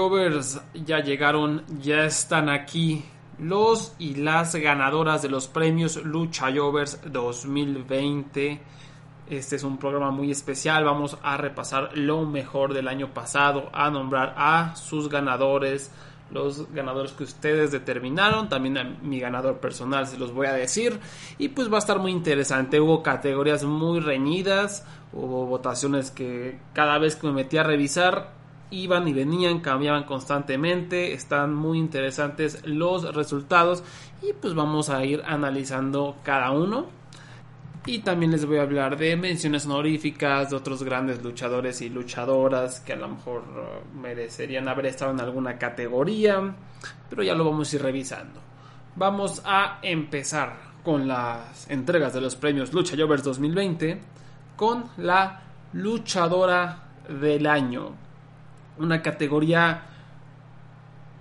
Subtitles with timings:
[0.00, 0.58] Jovers?
[0.72, 3.04] Ya llegaron, ya están aquí
[3.38, 8.62] los y las ganadoras de los premios Lucha Jovers 2020.
[9.28, 10.84] Este es un programa muy especial.
[10.84, 15.90] Vamos a repasar lo mejor del año pasado, a nombrar a sus ganadores,
[16.30, 20.98] los ganadores que ustedes determinaron, también a mi ganador personal se los voy a decir.
[21.36, 22.80] Y pues va a estar muy interesante.
[22.80, 28.39] Hubo categorías muy reñidas, hubo votaciones que cada vez que me metí a revisar
[28.70, 33.82] iban y venían, cambiaban constantemente, están muy interesantes los resultados
[34.22, 36.86] y pues vamos a ir analizando cada uno.
[37.86, 42.80] Y también les voy a hablar de menciones honoríficas de otros grandes luchadores y luchadoras
[42.80, 46.54] que a lo mejor uh, merecerían haber estado en alguna categoría,
[47.08, 48.40] pero ya lo vamos a ir revisando.
[48.96, 54.00] Vamos a empezar con las entregas de los premios Lucha Jovers 2020
[54.56, 58.09] con la luchadora del año
[58.80, 59.82] una categoría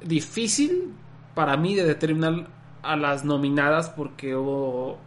[0.04, 0.94] difícil
[1.36, 2.48] para mí de determinar
[2.82, 4.98] a las nominadas porque hubo,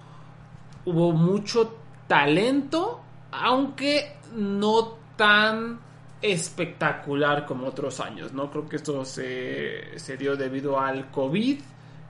[0.85, 5.81] hubo mucho talento, aunque no tan
[6.21, 8.51] espectacular como otros años, ¿no?
[8.51, 11.61] Creo que esto se, se dio debido al COVID,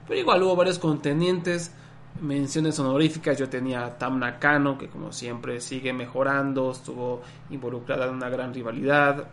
[0.07, 1.73] pero igual hubo varios contendientes,
[2.21, 8.15] menciones honoríficas, yo tenía a Tam Nakano, que como siempre sigue mejorando, estuvo involucrada en
[8.15, 9.27] una gran rivalidad,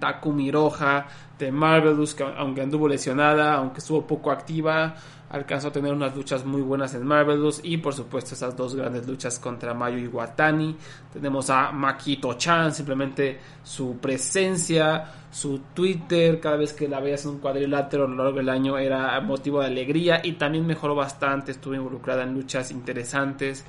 [0.00, 1.06] Takumi Roja
[1.38, 4.94] de Marvelous, que aunque anduvo lesionada, aunque estuvo poco activa,
[5.30, 9.06] alcanzó a tener unas luchas muy buenas en Marvelous y por supuesto esas dos grandes
[9.06, 10.76] luchas contra Mayo y Watani.
[11.12, 17.32] Tenemos a Makito Chan, simplemente su presencia, su Twitter, cada vez que la veías en
[17.32, 21.52] un cuadrilátero a lo largo del año era motivo de alegría y también mejoró bastante,
[21.52, 23.64] estuvo involucrada en luchas interesantes.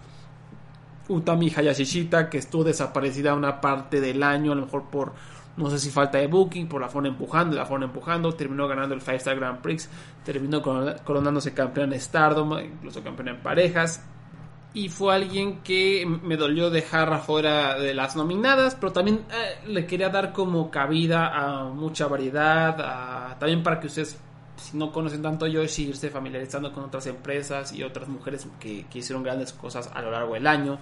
[1.07, 5.13] Utami Hayashishita, que estuvo desaparecida una parte del año, a lo mejor por
[5.57, 8.95] no sé si falta de booking, por la forma empujando, la forma empujando, terminó ganando
[8.95, 9.89] el Five Star Grand Prix,
[10.23, 14.03] terminó coronándose campeón en Stardom, incluso campeón en parejas.
[14.73, 19.85] Y fue alguien que me dolió dejar afuera de las nominadas, pero también eh, le
[19.85, 24.17] quería dar como cabida a mucha variedad, también para que ustedes,
[24.55, 28.85] si no conocen tanto a Yoshi, irse familiarizando con otras empresas y otras mujeres que,
[28.89, 30.79] que hicieron grandes cosas a lo largo del año.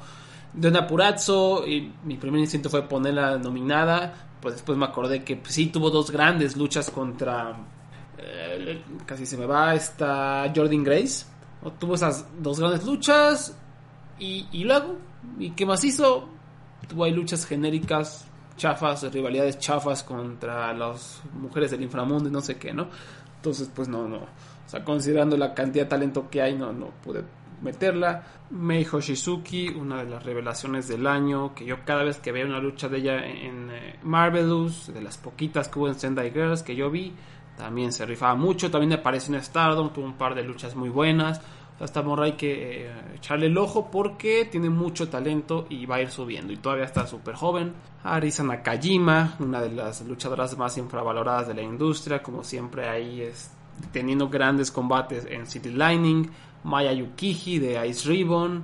[0.53, 5.53] Donna Purazzo, y mi primer instinto fue ponerla nominada, pues después me acordé que pues,
[5.53, 7.55] sí tuvo dos grandes luchas contra.
[8.17, 11.25] Eh, casi se me va esta Jordan Grace.
[11.77, 13.55] Tuvo esas dos grandes luchas.
[14.17, 14.97] Y, y luego,
[15.38, 16.27] ¿y qué más hizo?
[16.88, 18.25] Tuvo ahí luchas genéricas,
[18.57, 22.88] chafas, rivalidades chafas contra las mujeres del inframundo y no sé qué, ¿no?
[23.35, 24.17] Entonces, pues no, no.
[24.17, 27.23] O sea, considerando la cantidad de talento que hay, no, no pude
[27.61, 28.23] meterla.
[28.51, 32.59] Mei Hoshizuki, una de las revelaciones del año, que yo cada vez que veo una
[32.59, 36.75] lucha de ella en, eh, Marvelous, de las poquitas que hubo en Sendai Girls que
[36.75, 37.13] yo vi,
[37.57, 41.41] también se rifaba mucho, también apareció en Stardom, tuvo un par de luchas muy buenas.
[42.03, 46.09] Morra hay que eh, echarle el ojo porque tiene mucho talento y va a ir
[46.09, 46.51] subiendo.
[46.51, 47.73] Y todavía está súper joven.
[48.03, 53.51] Arisa Nakajima, una de las luchadoras más infravaloradas de la industria, como siempre ahí es
[53.93, 56.29] teniendo grandes combates en City Lightning.
[56.63, 58.63] Maya Yukiji de Ice Ribbon.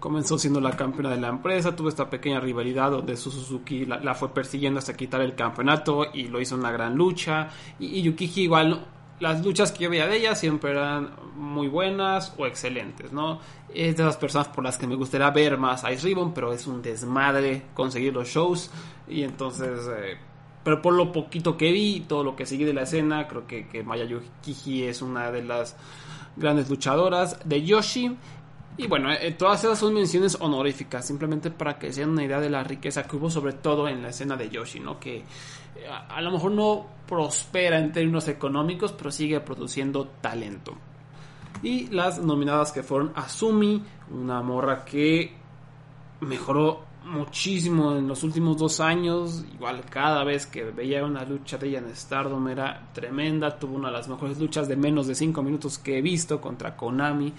[0.00, 4.34] Comenzó siendo la campeona de la empresa, tuvo esta pequeña rivalidad donde Suzuki la, fue
[4.34, 7.48] persiguiendo hasta quitar el campeonato y lo hizo una gran lucha.
[7.78, 8.84] Y, Yukiji igual,
[9.20, 13.40] las luchas que yo veía de ella siempre eran muy buenas o excelentes, ¿no?
[13.72, 16.66] Es de las personas por las que me gustaría ver más Ice Ribbon, pero es
[16.66, 18.70] un desmadre conseguir los shows
[19.08, 19.88] y entonces...
[19.88, 20.18] Eh,
[20.62, 23.68] pero por lo poquito que vi, todo lo que seguí de la escena, creo que,
[23.68, 25.76] que Maya Yukiji es una de las
[26.36, 28.16] grandes luchadoras de Yoshi.
[28.76, 32.40] Y bueno, eh, todas esas son menciones honoríficas, simplemente para que se den una idea
[32.40, 34.98] de la riqueza que hubo, sobre todo en la escena de Yoshi, ¿no?
[34.98, 35.24] Que eh,
[36.08, 40.74] a, lo mejor no prospera en términos económicos, pero sigue produciendo talento.
[41.62, 45.36] Y las nominadas que fueron Asumi, una morra que
[46.20, 49.44] mejoró muchísimo en los últimos dos años.
[49.54, 53.58] Igual cada vez que veía una lucha de ella en Stardom era tremenda.
[53.58, 56.76] Tuvo una de las mejores luchas de menos de 5 minutos que he visto contra
[56.76, 57.32] Konami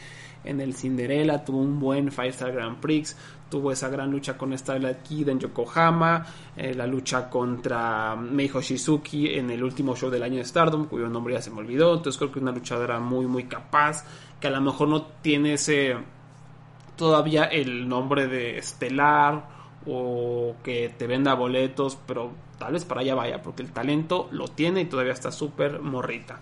[0.44, 1.44] en el Cinderella.
[1.44, 3.18] Tuvo un buen Five Star Grand Prix.
[3.50, 6.26] Tuvo esa gran lucha con Starlight Kid en Yokohama.
[6.56, 11.10] Eh, la lucha contra Meijo Shizuki en el último show del año de Stardom, cuyo
[11.10, 11.96] nombre ya se me olvidó.
[11.96, 14.06] Entonces creo que es una luchadora muy, muy capaz.
[14.40, 15.96] Que a lo mejor no tiene ese
[16.96, 19.55] todavía el nombre de estelar
[19.88, 24.48] o que te venda boletos, pero tal vez para allá vaya, porque el talento lo
[24.48, 26.40] tiene y todavía está súper morrita.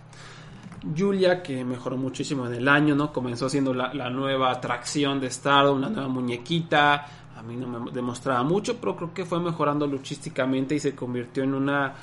[0.97, 3.13] Julia, que mejoró muchísimo en el año, ¿no?
[3.13, 7.05] Comenzó siendo la, nueva atracción de Stardom, una nueva muñequita.
[7.37, 11.43] A mí no me demostraba mucho, pero creo que fue mejorando luchísticamente y se convirtió
[11.43, 11.93] en una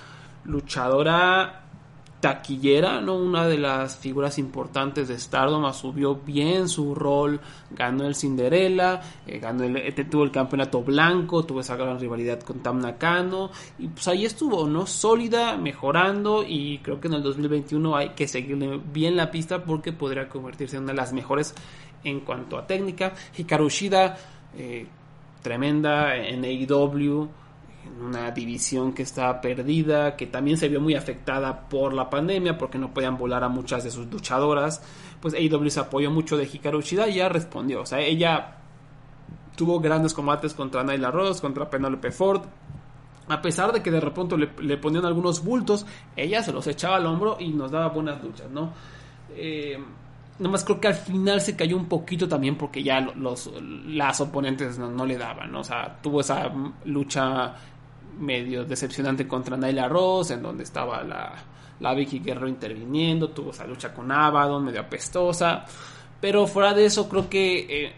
[0.44, 1.59] luchadora
[2.20, 3.16] taquillera, ¿no?
[3.16, 7.40] Una de las figuras importantes de Stardom, asumió bien su rol,
[7.70, 12.40] ganó el Cinderella, eh, ganó el, eh, tuvo el campeonato blanco, tuvo esa gran rivalidad
[12.40, 14.86] con Tam Nakano, y pues ahí estuvo, ¿no?
[14.86, 19.92] Sólida, mejorando, y creo que en el 2021 hay que seguirle bien la pista porque
[19.92, 21.54] podría convertirse en una de las mejores
[22.04, 23.14] en cuanto a técnica.
[23.36, 24.16] Hikaru Shida,
[24.56, 24.86] eh,
[25.42, 27.28] tremenda en AEW,
[27.84, 32.58] en una división que estaba perdida, que también se vio muy afectada por la pandemia
[32.58, 34.82] porque no podían volar a muchas de sus luchadoras,
[35.20, 38.56] pues AEW se apoyó mucho de Hikaru Shida y ya respondió, o sea, ella
[39.56, 42.42] tuvo grandes combates contra Nyla Rose, contra Penelope Ford,
[43.28, 45.86] a pesar de que de repente le, ponían algunos bultos,
[46.16, 48.72] ella se los echaba al hombro y nos daba buenas luchas, ¿no?
[49.36, 49.78] Eh,
[50.40, 53.50] nomás creo que al final se cayó un poquito también porque ya los,
[53.86, 55.60] las oponentes no, no, le daban, ¿no?
[55.60, 56.50] O sea, tuvo esa
[56.86, 57.54] lucha
[58.20, 61.34] medio decepcionante contra Naila Ross, en donde estaba la,
[61.80, 65.64] la Vicky Guerrero interviniendo, tuvo esa lucha con Abaddon, medio apestosa,
[66.20, 67.92] pero fuera de eso creo que eh,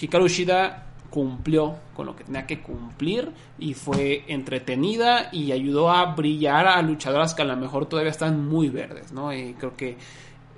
[0.00, 6.14] Hikaru Shida cumplió con lo que tenía que cumplir y fue entretenida y ayudó a
[6.14, 9.32] brillar a luchadoras que a lo mejor todavía están muy verdes, ¿no?
[9.32, 9.96] Y creo que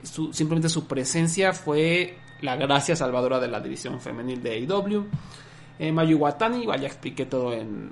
[0.02, 5.06] simplemente su presencia fue la gracia salvadora de la división femenil de AEW.
[5.78, 7.90] Eh, Mayu Watani, ya expliqué todo en,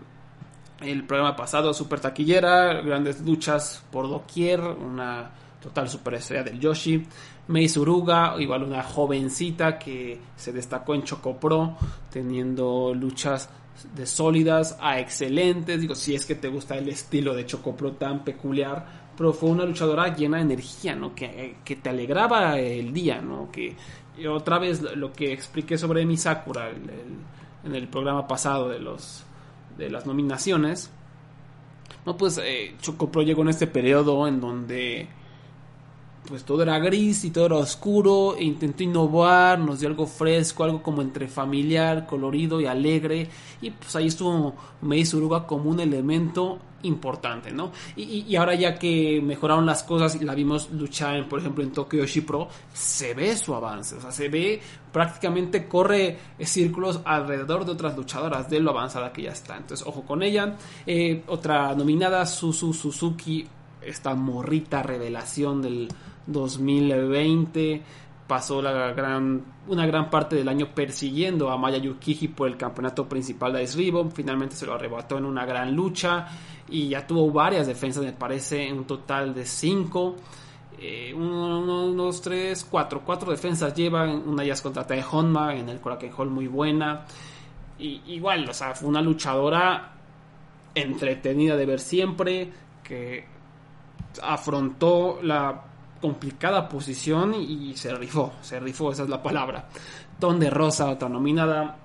[0.84, 7.06] el programa pasado, super taquillera, grandes luchas por doquier, una total superestrella del Yoshi.
[7.48, 11.76] Mei Suruga, igual una jovencita que se destacó en Chocopro,
[12.10, 13.50] teniendo luchas
[13.94, 15.80] de sólidas a excelentes.
[15.80, 19.64] Digo, si es que te gusta el estilo de Chocopro tan peculiar, pero fue una
[19.64, 21.14] luchadora llena de energía, ¿no?
[21.14, 23.50] Que, que te alegraba el día, ¿no?
[23.50, 23.76] Que
[24.28, 29.24] otra vez lo que expliqué sobre Misakura en el programa pasado de los
[29.76, 30.90] de las nominaciones,
[32.06, 35.08] no, pues eh, Chocopro llegó en este periodo en donde
[36.28, 40.64] pues todo era gris y todo era oscuro e intentó innovar, nos dio algo fresco,
[40.64, 43.28] algo como entre familiar, colorido y alegre
[43.60, 47.72] y pues ahí estuvo Mei Suruga como un elemento importante, ¿no?
[47.96, 52.04] Y, ahora ya que mejoraron las cosas y la vimos luchar, por ejemplo, en Tokyo
[52.26, 54.60] Pro, se ve su avance, o sea, se ve
[54.92, 59.56] prácticamente corre círculos alrededor de otras luchadoras de lo avanzada que ya está.
[59.56, 60.56] Entonces, ojo con ella.
[60.86, 63.46] Eh, otra nominada, Susu Suzuki,
[63.82, 65.88] esta morrita revelación del
[66.26, 67.82] 2020
[68.26, 73.08] pasó la gran, una gran parte del año persiguiendo a Maya Yukiji por el campeonato
[73.08, 74.12] principal de Ice Ribbon.
[74.12, 76.26] Finalmente se lo arrebató en una gran lucha
[76.68, 80.16] y ya tuvo varias defensas, me parece, en un total de cinco.
[80.78, 83.02] Eh, uno, dos, tres, cuatro.
[83.04, 84.26] Cuatro defensas llevan.
[84.26, 87.04] Una de ellas contra Tae Honma en el Korakuen Hall, muy buena.
[87.78, 89.92] Y, igual, o sea, fue una luchadora
[90.74, 92.52] entretenida de ver siempre.
[92.82, 93.24] Que
[94.22, 95.62] afrontó la
[96.04, 99.70] complicada posición y se rifó, se rifó, esa es la palabra.
[100.20, 101.78] Ton de Rosa, otra nominada.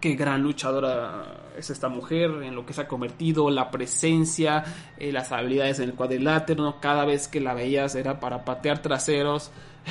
[0.00, 4.64] Qué gran luchadora es esta mujer, en lo que se ha convertido, la presencia,
[4.96, 9.50] eh, las habilidades en el cuadrilátero, cada vez que la veías era para patear traseros.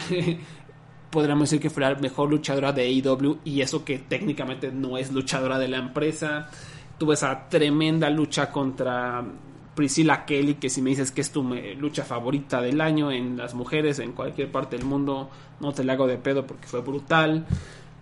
[1.12, 5.12] Podríamos decir que fue la mejor luchadora de AEW y eso que técnicamente no es
[5.12, 6.50] luchadora de la empresa.
[6.98, 9.24] Tuvo esa tremenda lucha contra
[9.76, 11.44] Priscilla Kelly, que si me dices que es tu
[11.78, 15.94] lucha favorita del año en las mujeres en cualquier parte del mundo, no te la
[15.94, 17.46] hago de pedo porque fue brutal.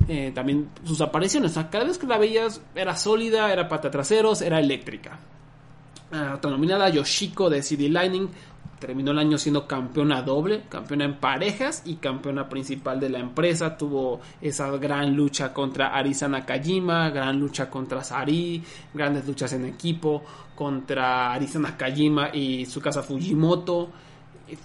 [0.08, 4.60] Eh, también sus apariciones, cada vez que la veías era sólida, era pata traseros, era
[4.60, 5.20] eléctrica.
[6.12, 8.28] Uh, otra nominada, Yoshiko de CD Lightning,
[8.80, 13.78] terminó el año siendo campeona doble, campeona en parejas y campeona principal de la empresa.
[13.78, 18.62] Tuvo esa gran lucha contra Arisa Nakajima, gran lucha contra Sari,
[18.94, 20.24] grandes luchas en equipo
[20.62, 23.90] contra Arisa Nakajima y Tsukasa Fujimoto.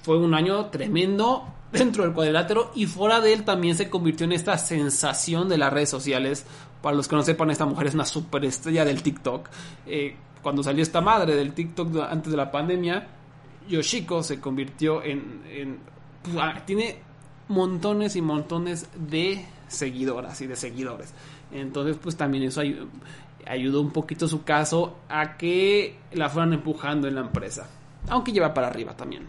[0.03, 4.33] fue un año tremendo dentro del cuadrilátero y fuera de él también se convirtió en
[4.33, 6.45] esta sensación de las redes sociales.
[6.83, 9.49] Para los que no sepan, esta mujer es una superestrella del TikTok.
[9.87, 13.09] Eh, cuando salió esta madre del TikTok antes de la pandemia,
[13.67, 15.79] Yoshiko se convirtió en...
[16.23, 17.01] Pues, ah, tiene
[17.49, 21.15] montones y montones de seguidoras y de seguidores.
[21.53, 22.61] Entonces, pues también eso
[23.47, 27.69] ayudó un poquito su caso a que la fueran empujando en la empresa.
[28.09, 29.27] Aunque lleva para arriba también.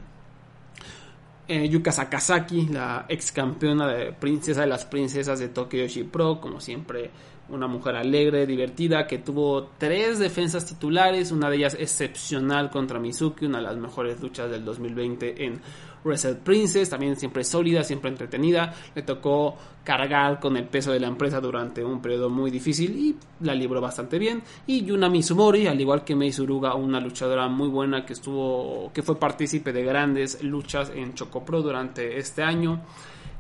[1.48, 6.42] Eh, Yuka Sakazaki, la ex campeona de princesa de las princesas de Tokyo Yoshi Pro,
[6.42, 7.10] como siempre
[7.50, 13.46] una mujer alegre, divertida, que tuvo tres defensas titulares, una de ellas excepcional contra Mizuki,
[13.46, 15.62] una de las mejores luchas del 2020 en
[16.04, 21.08] Wrestle Princess, también siempre sólida, siempre entretenida, le tocó cargar con el peso de la
[21.08, 25.80] empresa durante un periodo muy difícil y la libró bastante bien, y Yuna Mizumori, al
[25.80, 30.44] igual que Mei Suruga, una luchadora muy buena que estuvo, que fue partícipe de grandes
[30.44, 32.82] luchas en Chocopro durante este año,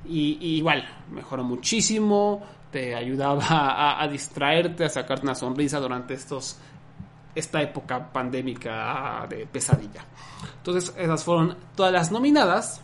[0.07, 6.57] y, y igual, mejoró muchísimo, te ayudaba a, distraerte, a sacarte una sonrisa durante estos
[7.35, 10.03] esta época pandémica de pesadilla.
[10.57, 12.81] Entonces, esas fueron todas las nominadas.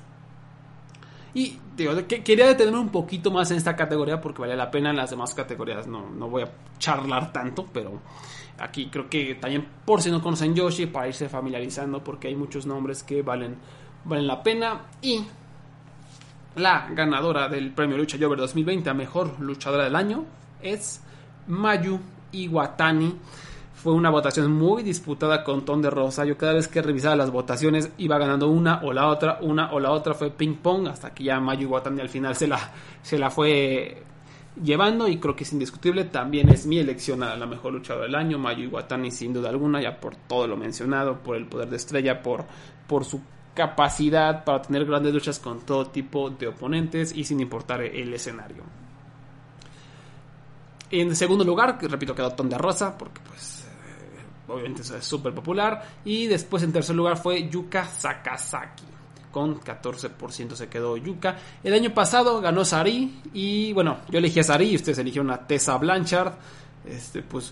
[1.34, 4.98] Y digo, quería detenerme un poquito más en esta categoría porque vale la pena en
[4.98, 5.88] las demás categorías.
[5.88, 8.00] No, no voy a charlar tanto, pero
[8.60, 12.68] aquí creo que también por si no conocen Yoshi, para irse familiarizando porque hay muchos
[12.68, 13.58] nombres que valen,
[14.06, 14.82] valen la pena.
[15.02, 15.26] Y
[16.56, 20.26] la ganadora del premio Lucha Jover 2020 a mejor luchadora del año
[20.62, 21.02] es
[21.48, 22.00] Mayu
[22.32, 23.16] Iwatani.
[23.74, 26.24] Fue una votación muy disputada con Ton de Rosa.
[26.26, 29.80] Yo cada vez que revisaba las votaciones iba ganando una o la otra, una o
[29.80, 30.14] la otra.
[30.14, 34.04] Fue ping pong hasta que ya Mayu Iwatani al final se la, se la fue
[34.64, 36.06] llevando y creo que es indiscutible.
[36.06, 38.38] También es mi elección a la mejor luchadora del año.
[38.38, 42.22] Mayu Iwatani sin duda alguna, ya por todo lo mencionado, por el poder de estrella,
[42.22, 42.46] por,
[42.88, 43.20] por su
[43.54, 48.64] capacidad para tener grandes luchas con todo tipo de oponentes y sin importar el escenario.
[50.94, 55.84] En segundo lugar, repito, quedó Tonda Rosa, porque pues eh, obviamente es súper popular.
[56.06, 58.84] Y después en tercer lugar fue Yuka Sakazaki.
[59.32, 61.36] Con 14% se quedó Yuka.
[61.64, 63.22] El año pasado ganó Sari.
[63.34, 66.34] Y bueno, yo elegí a Sari y ustedes eligieron a Tessa Blanchard.
[66.86, 67.52] Este, pues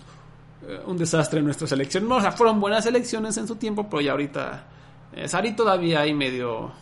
[0.64, 2.08] eh, un desastre en nuestra selección.
[2.08, 4.66] No, o sea, fueron buenas elecciones en su tiempo, pero ya ahorita
[5.14, 6.72] eh, Sari todavía ahí medio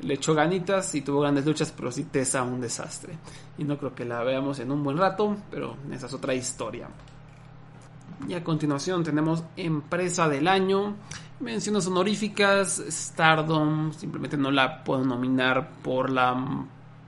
[0.00, 3.14] le echó ganitas y tuvo grandes luchas, pero sí Tessa un desastre.
[3.58, 6.88] Y no creo que la veamos en un buen rato, pero esa es otra historia.
[8.28, 10.96] Y a continuación tenemos Empresa del Año.
[11.40, 16.34] Menciones honoríficas, Stardom, simplemente no la puedo nominar por la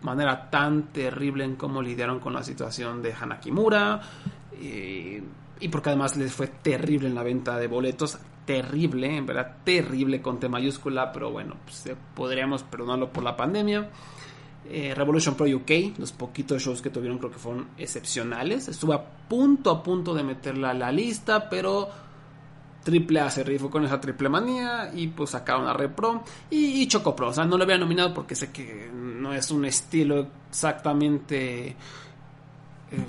[0.02, 4.00] manera tan terrible en cómo lidiaron con la situación de Hanakimura.
[4.52, 5.22] Eh,
[5.60, 10.22] y porque además les fue terrible en la venta de boletos, terrible, en verdad terrible
[10.22, 13.90] con T mayúscula, pero bueno, pues, eh, podríamos perdonarlo por la pandemia.
[14.70, 18.68] Eh, Revolution Pro UK, los poquitos shows que tuvieron creo que fueron excepcionales.
[18.68, 21.90] Estuve a punto, a punto de meterla a la lista, pero
[22.82, 26.88] Triple A se rifó con esa triple manía y pues sacaron a Repro y, y
[26.88, 27.28] Choco Pro.
[27.28, 31.76] O sea, no lo había nominado porque sé que no es un estilo exactamente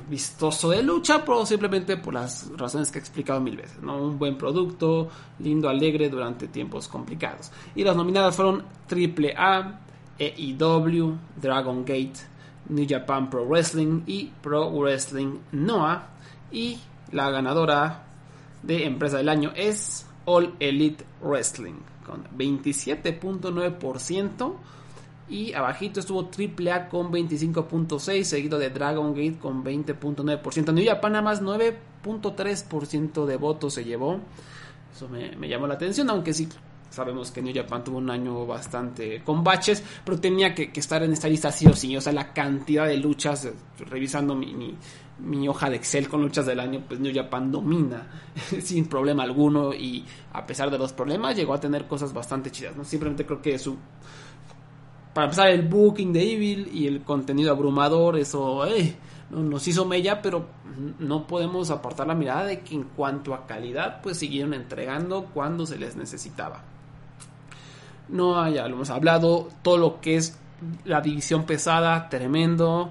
[0.09, 3.81] vistoso de lucha, pero simplemente por las razones que he explicado mil veces.
[3.81, 4.01] ¿no?
[4.01, 5.09] Un buen producto,
[5.39, 7.51] lindo, alegre durante tiempos complicados.
[7.75, 9.79] Y las nominadas fueron AAA,
[10.17, 12.13] EIW, Dragon Gate,
[12.67, 16.09] New Japan Pro Wrestling y Pro Wrestling Noah.
[16.51, 16.79] Y
[17.11, 18.05] la ganadora
[18.63, 24.55] de empresa del año es All Elite Wrestling con 27.9%
[25.29, 30.73] y abajito estuvo AAA con 25.6, seguido de Dragon Gate con 20.9%.
[30.73, 34.19] New Japan nada más 9.3% de votos se llevó.
[34.93, 36.49] Eso me, llamó la atención, aunque sí
[36.89, 41.13] sabemos que New Japan tuvo un año bastante con baches, pero tenía que, estar en
[41.13, 41.95] esta lista sí o sí.
[41.95, 43.53] O sea, la cantidad de luchas, eh,
[43.85, 44.75] revisando mi,
[45.19, 48.07] mi, hoja de Excel con luchas del año, pues New Japan domina
[48.61, 52.75] sin problema alguno y a pesar de los problemas llegó a tener cosas bastante chidas.
[52.75, 52.83] ¿no?
[52.83, 53.77] Simplemente creo que su
[55.13, 58.95] para empezar el booking de Evil y el contenido abrumador, eso eh,
[59.31, 60.47] nos hizo mella, pero
[60.99, 65.65] no podemos apartar la mirada de que en cuanto a calidad, pues siguieron entregando cuando
[65.65, 66.63] se les necesitaba.
[68.09, 70.37] No, ya lo hemos hablado, todo lo que es
[70.85, 72.89] la división pesada, tremendo.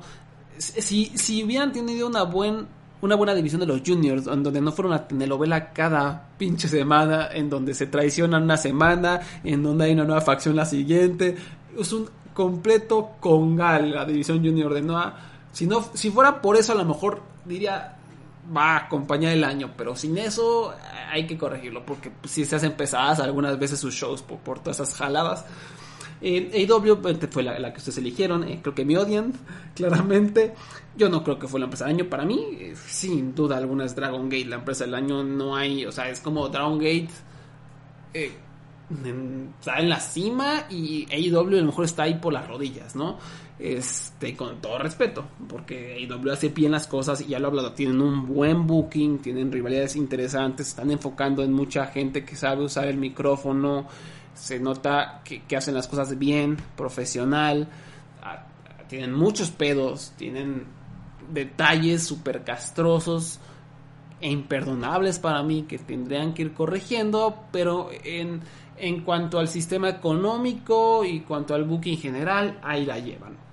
[0.58, 2.24] Si, si hubieran tenido una,
[3.00, 7.28] una buena división de los juniors, en donde no fuera una telenovela cada pinche semana,
[7.32, 11.36] en donde se traicionan una semana, en donde hay una nueva facción la siguiente,
[11.76, 15.16] es un completo congal la división junior de Noah.
[15.52, 17.98] Si, si fuera por eso, a lo mejor diría
[18.56, 20.74] va a acompañar el año, pero sin eso
[21.10, 24.94] hay que corregirlo, porque si se hacen pesadas algunas veces sus shows por, todas esas
[24.94, 25.44] jaladas.
[26.20, 29.32] Eh, AW fue la, que ustedes eligieron, eh, creo que me odian,
[29.74, 30.54] claramente.
[30.96, 32.10] Yo no creo que fue la empresa del año.
[32.10, 34.46] Para mí, eh, sin duda alguna es Dragon Gate.
[34.46, 37.10] La empresa del año no hay, o sea, es como Dragon Gate.
[39.58, 43.18] Está en la cima y AW a lo mejor está ahí por las rodillas, ¿no?
[43.58, 47.72] Este, con todo respeto, porque AEW hace bien las cosas y ya lo he hablado,
[47.72, 52.86] tienen un buen booking, tienen rivalidades interesantes, están enfocando en mucha gente que sabe usar
[52.86, 53.88] el micrófono,
[54.32, 57.66] se nota que, hacen las cosas bien, profesional,
[58.22, 58.46] ah,
[58.88, 60.62] tienen muchos pedos, tienen
[61.32, 63.40] detalles super castrosos
[64.20, 68.40] e imperdonables para mí que tendrían que ir corrigiendo, pero en,
[68.80, 73.47] en cuanto al sistema económico y cuanto al booking general, ahí la llevan.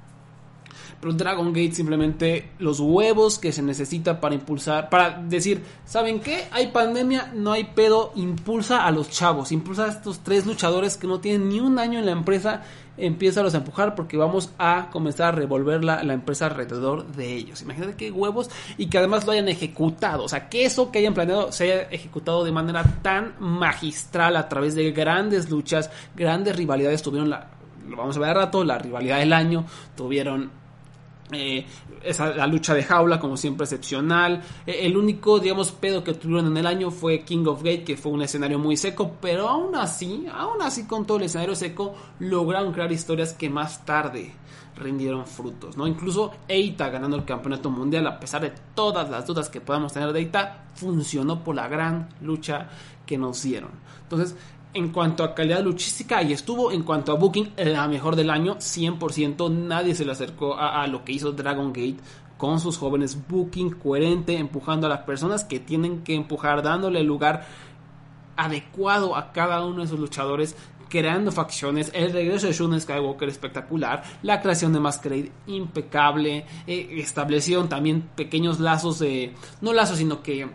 [1.06, 6.46] Pero Dragon Gate simplemente los huevos que se necesita para impulsar, para decir, ¿saben qué?
[6.50, 11.06] Hay pandemia, no hay pedo, impulsa a los chavos, impulsa a estos tres luchadores que
[11.06, 12.64] no tienen ni un año en la empresa,
[12.98, 17.36] empieza a los empujar porque vamos a comenzar a revolver la, la, empresa alrededor de
[17.36, 17.62] ellos.
[17.62, 20.24] Imagínate qué huevos y que además lo hayan ejecutado.
[20.24, 24.50] O sea, que eso que hayan planeado se haya ejecutado de manera tan magistral a
[24.50, 27.04] través de grandes luchas, grandes rivalidades.
[27.04, 27.50] Tuvieron la,
[27.88, 30.65] lo vamos a ver a rato, la rivalidad del año, tuvieron
[31.32, 31.66] eh,
[32.04, 34.44] esa, la lucha de jaula, como siempre, excepcional.
[34.66, 37.98] Eh, el único, digamos, pedo que tuvieron en el año fue King of Gate, que
[37.98, 41.96] fue un escenario muy seco, pero aún así, aún así, con todo el escenario seco,
[42.20, 44.34] lograron crear historias que más tarde
[44.76, 45.88] rindieron frutos, ¿no?
[45.88, 50.12] Incluso Eita ganando el campeonato mundial, a pesar de todas las dudas que podamos tener
[50.12, 52.70] de Eita, funcionó por la gran lucha
[53.06, 53.72] que nos dieron.
[54.04, 54.36] Entonces,
[54.76, 56.72] en cuanto a calidad luchística, ahí estuvo.
[56.72, 59.50] En cuanto a booking, la mejor del año, 100%.
[59.50, 61.98] Nadie se le acercó a, lo que hizo Dragon Gate
[62.38, 63.26] con sus jóvenes.
[63.28, 67.48] Booking coherente, empujando a las personas que tienen que empujar, dándole lugar
[68.36, 70.58] adecuado a cada uno de sus luchadores.
[70.90, 77.68] Creando facciones, el regreso de Shun Skywalker espectacular, la creación de Masquerade impecable, eh, establecieron
[77.68, 80.48] también pequeños lazos de, no lazos, sino que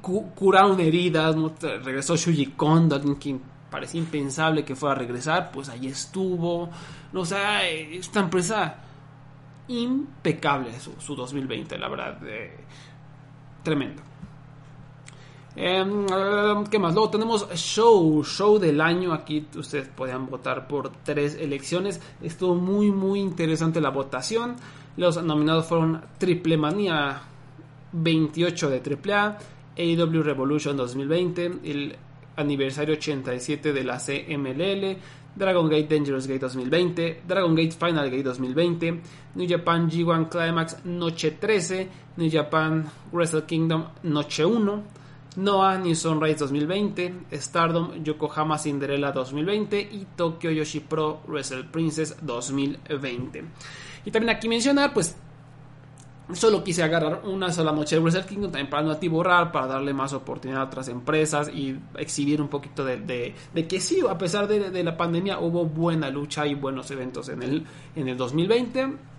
[0.00, 1.36] curaron heridas,
[1.84, 3.40] regresó Shuji Kondo, quien
[3.70, 6.70] parecía impensable que fuera a regresar, pues ahí estuvo.
[7.12, 8.76] O sea, esta empresa
[9.68, 12.18] impecable su, 2020, la verdad.
[12.26, 12.56] Eh,
[13.62, 14.02] tremendo.
[15.56, 16.06] Em,
[16.70, 16.92] ¿Qué más?
[16.92, 19.12] Luego tenemos show, show del año.
[19.12, 22.00] Aquí ustedes podían votar por tres elecciones.
[22.20, 24.56] Estuvo muy, muy interesante la votación.
[24.96, 27.22] Los nominados fueron Triple Manía
[27.92, 28.82] 28 de
[29.14, 29.38] AAA,
[29.76, 31.96] AEW Revolution 2020, el
[32.36, 34.96] aniversario 87 de la CMLL,
[35.34, 39.00] Dragon Gate Dangerous Gate 2020, Dragon Gate Final Gate 2020,
[39.34, 44.82] New Japan G1 Climax Noche 13, New Japan Wrestle Kingdom Noche 1,
[45.36, 53.44] Noah New Sunrise 2020, Stardom Yokohama Cinderella 2020 y Tokyo Yoshi Pro Wrestle Princess 2020.
[54.06, 55.16] Y también aquí mencionar, pues
[56.32, 59.92] Solo quise agarrar una sola noche de Wrestle Kingdom también para no atiborrar, para darle
[59.94, 64.48] más oportunidad a otras empresas y exhibir un poquito de, de, que sí, a pesar
[64.48, 69.15] de, de, la pandemia, hubo buena lucha y buenos eventos en el, en el 2020.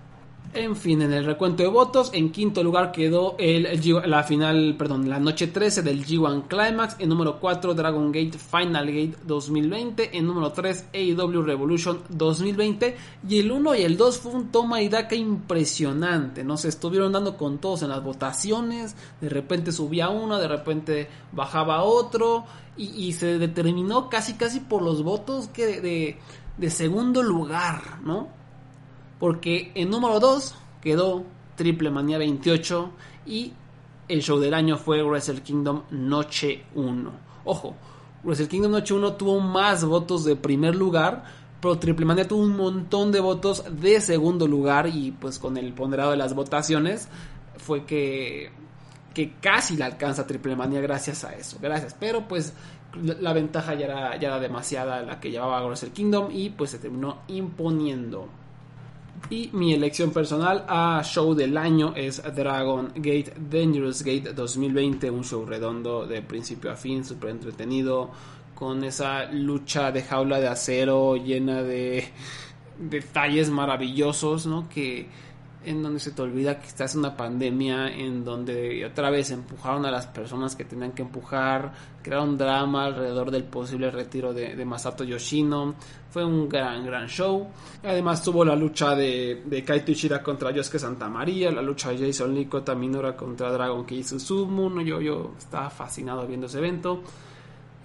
[0.53, 3.67] En fin, en el recuento de votos, en quinto lugar quedó el,
[4.05, 6.95] la final, perdón, la noche 13 del G1 Climax.
[6.99, 10.17] En número 4, Dragon Gate Final Gate 2020.
[10.17, 12.95] En número 3, AEW Revolution 2020.
[13.27, 16.43] Y el 1 y el 2 fue un toma y daca impresionante.
[16.43, 16.55] ¿no?
[16.57, 18.95] Se estuvieron dando con todos en las votaciones.
[19.19, 22.45] De repente subía uno, de repente bajaba otro.
[22.77, 26.19] Y, se determinó casi, casi por los votos que de,
[26.57, 28.36] de segundo lugar, ¿no?
[29.19, 31.23] Porque en número 2 quedó
[31.55, 32.91] Triple Manía 28
[33.25, 33.53] y
[34.07, 37.11] el show del año fue Wrestle Kingdom Noche 1.
[37.45, 37.75] Ojo,
[38.23, 41.23] Wrestle Kingdom Noche 1 tuvo más votos de primer lugar,
[41.61, 45.73] pero Triple Manía tuvo un montón de votos de segundo lugar y pues con el
[45.73, 47.09] ponderado de las votaciones
[47.57, 48.51] fue que,
[49.13, 51.57] que casi la alcanza Triple Manía gracias a eso.
[51.59, 52.53] Gracias, pero pues
[53.03, 56.79] la, ventaja ya era, ya era demasiada la que llevaba Wrestle Kingdom y pues se
[56.79, 58.27] terminó imponiendo.
[59.29, 65.23] Y mi elección personal a show del año es Dragon Gate Dangerous Gate 2020, un
[65.23, 68.09] show redondo de principio a fin, súper entretenido,
[68.55, 72.07] con esa lucha de jaula de acero llena de
[72.79, 74.69] detalles maravillosos, ¿no?
[74.69, 75.07] Que
[75.67, 79.85] en donde se te olvida que estás en una pandemia, en donde otra vez empujaron
[79.85, 85.03] a las personas que tenían que empujar, crearon drama alrededor del posible retiro de, Masato
[85.03, 85.75] Yoshino.
[86.09, 87.47] Fue un gran, gran show.
[87.83, 92.07] Además tuvo la lucha de, de Kaito Ishida contra Yosuke Santa María, la lucha de
[92.07, 94.81] Jason Lee Minora contra Dragon Kei Suzumu.
[94.81, 97.03] Yo, yo estaba fascinado viendo ese evento.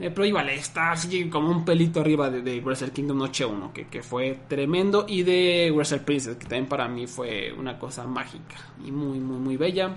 [0.01, 3.73] Eh, pero igual está así como un pelito arriba de, de Wrestle Kingdom Noche 1,
[3.73, 5.05] que, que, fue tremendo.
[5.09, 9.39] Y de Wrestle Princess, que también para mí fue una cosa mágica y muy, muy,
[9.39, 9.95] muy bella.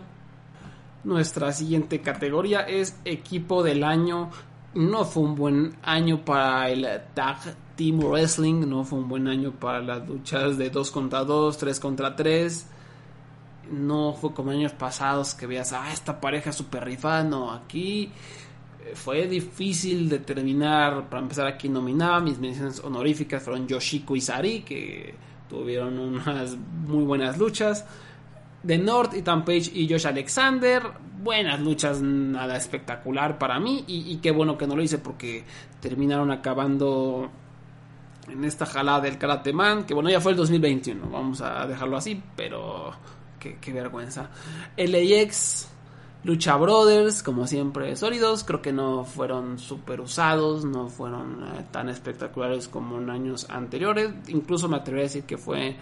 [1.04, 4.30] Nuestra siguiente categoría es equipo del año.
[4.74, 7.38] No fue un buen año para el Tag
[7.76, 11.80] Team Wrestling, no fue un buen año para las luchas de 2 contra 2, 3
[11.80, 12.68] contra 3.
[13.72, 17.24] No fue como años pasados que veas, ah, esta pareja super rifada.
[17.24, 18.12] No, aquí
[18.94, 25.16] fue difícil determinar, para empezar aquí nominaba, mis menciones honoríficas fueron Yoshiko y Sari, que
[25.50, 27.86] tuvieron unas muy buenas luchas.
[28.66, 30.84] The North, Ethan Page y Josh Alexander,
[31.22, 35.44] buenas luchas, nada espectacular para mí, y, qué bueno que no lo hice porque
[35.80, 37.30] terminaron acabando
[38.28, 41.98] en esta jalada del Karate Man, que bueno, ya fue el 2021, vamos a dejarlo
[41.98, 42.92] así, pero
[43.40, 44.30] qué, qué vergüenza.
[44.78, 45.75] LAX
[46.26, 48.44] Lucha Brothers, como siempre, sólidos.
[48.44, 54.12] Creo que no fueron super usados, no fueron eh, tan espectaculares como en años anteriores.
[54.30, 55.76] Incluso me atrevería a decir que fue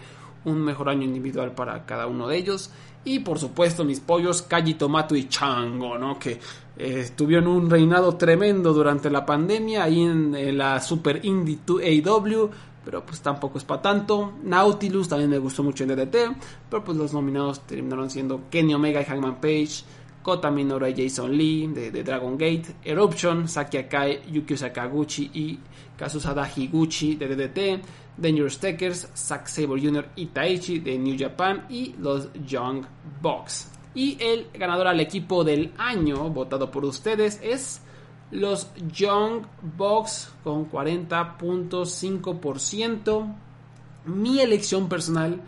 [0.44, 2.70] un mejor año individual para cada uno de ellos.
[3.06, 6.18] Y por supuesto, mis pollos, Calle, Tomato y Chango, ¿no?
[6.18, 6.38] Que
[6.76, 12.50] eh, tuvieron un reinado tremendo durante la pandemia ahí en, la Super Indie 2 AW
[12.84, 14.34] pero pues tampoco es para tanto.
[14.42, 16.36] Nautilus también me gustó mucho en DDT,
[16.68, 19.84] pero pues los nominados terminaron siendo Kenny Omega y Hangman Page,
[20.24, 25.58] Kota Minoru y Jason Lee de, Dragon Gate, Eruption, Saki Akai, Yukio Sakaguchi y
[25.98, 27.84] Kazusada Higuchi de DDT,
[28.16, 30.06] Dangerous Takers, Zack Sabre Jr.
[30.16, 32.86] y Taichi de New Japan y los Young
[33.20, 33.70] Bucks.
[33.94, 37.82] Y el ganador al equipo del año, votado por ustedes, es
[38.30, 39.42] los Young
[39.76, 43.34] Bucks con 40.5%.
[44.06, 45.42] Mi elección personal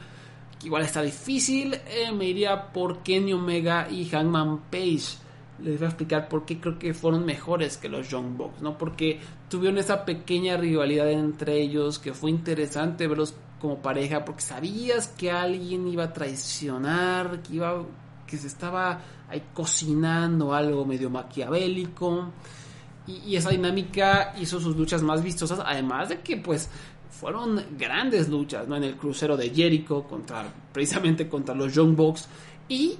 [0.65, 1.75] igual está difícil.
[1.75, 5.19] Eh, me iría por Kenny Omega y Hangman Page.
[5.59, 8.77] Les voy a explicar por qué creo que fueron mejores que los Young Bucks, ¿no?
[8.77, 15.09] Porque tuvieron esa pequeña rivalidad entre ellos que fue interesante verlos como pareja porque sabías
[15.09, 17.85] que alguien iba a traicionar, que iba
[18.27, 22.33] que se estaba ahí cocinando algo medio maquiavélico.
[23.07, 26.69] Y, y esa dinámica hizo sus luchas más vistosas, además de que pues
[27.11, 28.77] fueron grandes luchas, ¿no?
[28.77, 32.29] En el crucero de Jericho contra, precisamente contra los Young Bucks
[32.69, 32.97] y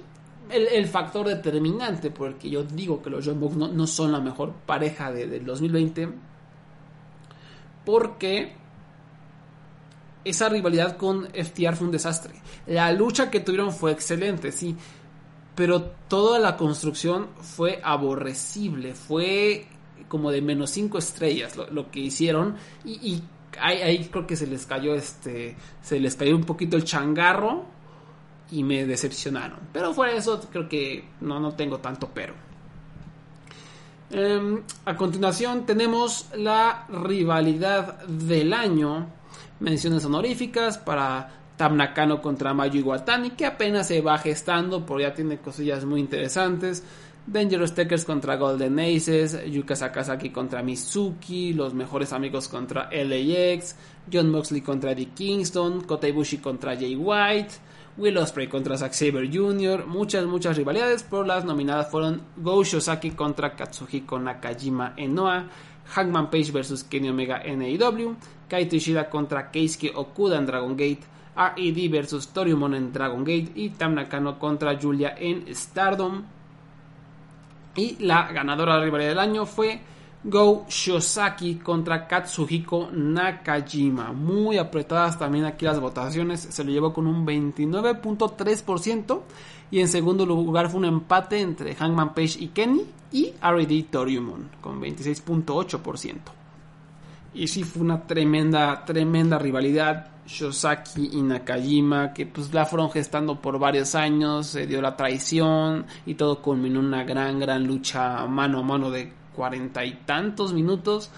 [0.49, 4.19] el, factor determinante por el que yo digo que los Young Bucks no, son la
[4.19, 6.09] mejor pareja del 2020
[7.85, 8.53] porque
[10.23, 12.33] esa rivalidad con FTR fue un desastre.
[12.65, 14.75] La lucha que tuvieron fue excelente, sí,
[15.55, 19.67] pero toda la construcción fue aborrecible, fue
[20.07, 23.23] como de menos 5 estrellas lo, que hicieron y
[23.59, 27.65] ahí, creo que se les cayó este, se les cayó un poquito el changarro
[28.51, 29.59] y me decepcionaron.
[29.73, 32.33] Pero fuera de eso, creo que no, no tengo tanto pero.
[34.09, 39.07] Em, a continuación tenemos la rivalidad del año.
[39.59, 45.13] Menciones honoríficas para Tam Nakano contra Mayu Iwatani, que apenas se va gestando, pero ya
[45.13, 46.83] tiene cosillas muy interesantes.
[47.27, 53.75] Dangerous Takers contra Golden Aces, Yuka Sakazaki contra Mizuki, Los Mejores Amigos contra LAX,
[54.09, 57.55] John Moxley contra Eddie Kingston, Kota Ibushi contra Jay White,
[57.97, 63.11] Will Ospreay contra Zack Saber Jr., muchas, muchas rivalidades, pero las nominadas fueron Go Shosaki
[63.11, 65.49] contra Katsuhiko Nakajima en Noah,
[65.95, 68.15] Hangman Page vs Kenny Omega en AEW,
[68.47, 71.01] Kaito Ishida contra Keisuke Okuda en Dragon Gate,
[71.35, 71.89] R.E.D.
[71.89, 76.36] vs Toriumon en Dragon Gate y Tam Nakano contra Julia en Stardom.
[77.77, 79.79] Y la ganadora de la rivalidad del año fue
[80.23, 84.11] Go Shosaki contra Katsuhiko Nakajima.
[84.11, 86.41] Muy apretadas también aquí las votaciones.
[86.41, 89.21] Se lo llevó con un 29.3%.
[89.69, 92.81] Y en segundo lugar fue un empate entre Hangman Page y Kenny.
[93.11, 93.87] Y R.D.
[93.91, 96.15] Toriumon con 26.8%.
[97.35, 100.16] Y sí fue una tremenda, tremenda rivalidad.
[100.27, 105.85] Shosaki y Nakajima, que pues la fueron gestando por varios años, se dio la traición
[106.05, 110.53] y todo culminó en una gran, gran lucha mano a mano de cuarenta y tantos
[110.53, 111.09] minutos.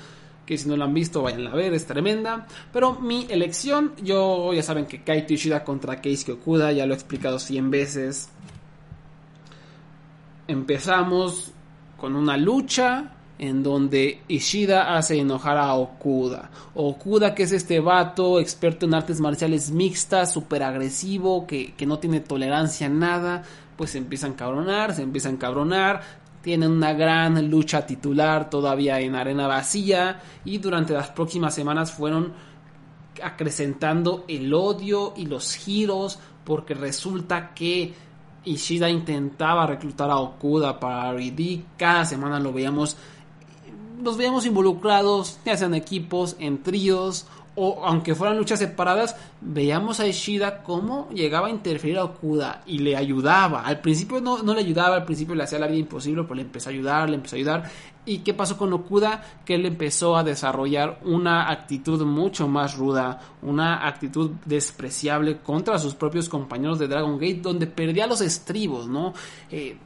[0.45, 2.47] Que si no la han visto, vayan a ver, es tremenda.
[2.73, 6.95] Pero mi elección, yo ya saben que Kaito Ishida contra Keisuke Okuda, ya lo he
[6.95, 8.29] explicado 100 veces.
[10.47, 11.51] Empezamos
[11.97, 16.51] con una lucha en donde Ishida hace enojar a Okuda.
[16.75, 22.19] Okuda, que es este vato experto en artes marciales mixtas, súper agresivo, que, no tiene
[22.19, 23.43] tolerancia a nada,
[23.77, 26.01] pues se empieza a encabronar, se empieza a encabronar.
[26.41, 32.33] Tienen una gran lucha titular todavía en arena vacía y durante las próximas semanas fueron
[33.23, 37.93] acrecentando el odio y los giros porque resulta que
[38.45, 41.61] Ishida intentaba reclutar a Okuda para RD.
[41.77, 42.97] Cada semana lo veíamos
[44.01, 47.25] los veíamos involucrados, ya sean equipos, en tríos
[47.61, 52.79] o aunque fueran luchas separadas, veíamos a Ishida cómo llegaba a interferir a Okuda y
[52.79, 53.63] le ayudaba.
[53.63, 56.43] Al principio no, no le ayudaba, al principio le hacía la vida imposible, pero le
[56.43, 57.71] empezó a ayudar, le empezó a ayudar.
[58.05, 59.41] ¿Y qué pasó con Okuda?
[59.43, 65.95] Que él empezó a desarrollar una actitud mucho más ruda, una actitud despreciable contra sus
[65.95, 69.13] propios compañeros de Dragon Gate, donde perdía los estribos, ¿no?
[69.51, 69.77] Eh,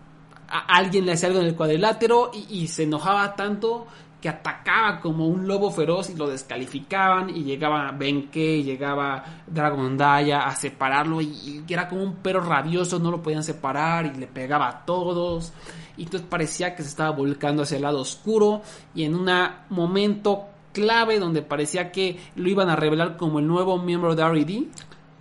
[0.47, 3.87] a alguien le hacía algo en el cuadrilátero y se enojaba tanto
[4.23, 10.47] que atacaba como un lobo feroz y lo descalificaban y llegaba Benkei, llegaba Dragon Daya
[10.47, 14.69] a separarlo y, era como un perro rabioso, no lo podían separar y le pegaba
[14.69, 15.51] a todos
[15.97, 18.61] y entonces parecía que se estaba volcando hacia el lado oscuro
[18.95, 19.29] y en un
[19.67, 24.67] momento clave donde parecía que lo iban a revelar como el nuevo miembro de R.E.D.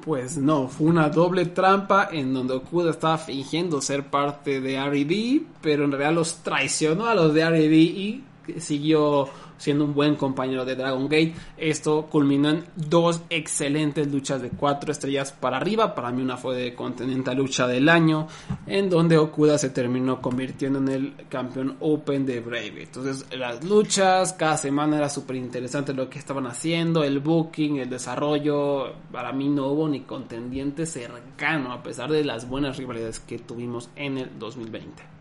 [0.05, 5.43] Pues no, fue una doble trampa en donde Okuda estaba fingiendo ser parte de R.E.D.,
[5.61, 7.77] pero en realidad los traicionó a los de R.E.D.
[7.77, 8.25] y
[8.59, 9.29] siguió
[9.63, 11.35] siendo un buen compañero de Dragon Gate.
[11.57, 15.95] Esto culminó en dos excelentes luchas de cuatro estrellas para arriba.
[15.95, 18.27] Para mí una fue de Continental Lucha del Año,
[18.67, 22.83] en donde Okuda se terminó convirtiendo en el campeón Open de Brave.
[22.83, 27.91] Entonces las luchas, cada semana era súper interesante lo que estaban haciendo, el booking, el
[27.91, 28.95] desarrollo.
[29.13, 33.91] Para mí no hubo ni contendiente cercano, a pesar de las buenas rivalidades que tuvimos
[33.95, 35.12] en el 2020.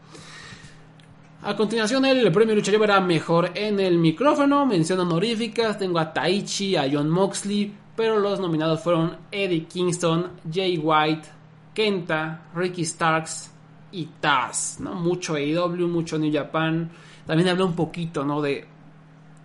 [1.44, 4.64] A continuación, el premio Lucha Libre era mejor en el micrófono.
[4.64, 5.80] Mención honoríficas.
[5.80, 7.74] Tengo a Taichi, a John Moxley.
[7.96, 11.28] Pero los nominados fueron Eddie Kingston, Jay White,
[11.74, 13.50] Kenta, Ricky Starks
[13.92, 14.78] y Taz.
[14.82, 14.94] ¿no?
[14.94, 16.92] Mucho AEW, mucho New Japan.
[17.26, 18.40] También hablé un poquito ¿no?
[18.40, 18.68] de,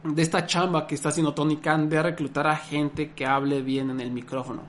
[0.05, 3.89] de esta chamba que está haciendo Tony Khan de reclutar a gente que hable bien
[3.89, 4.65] en el micrófono.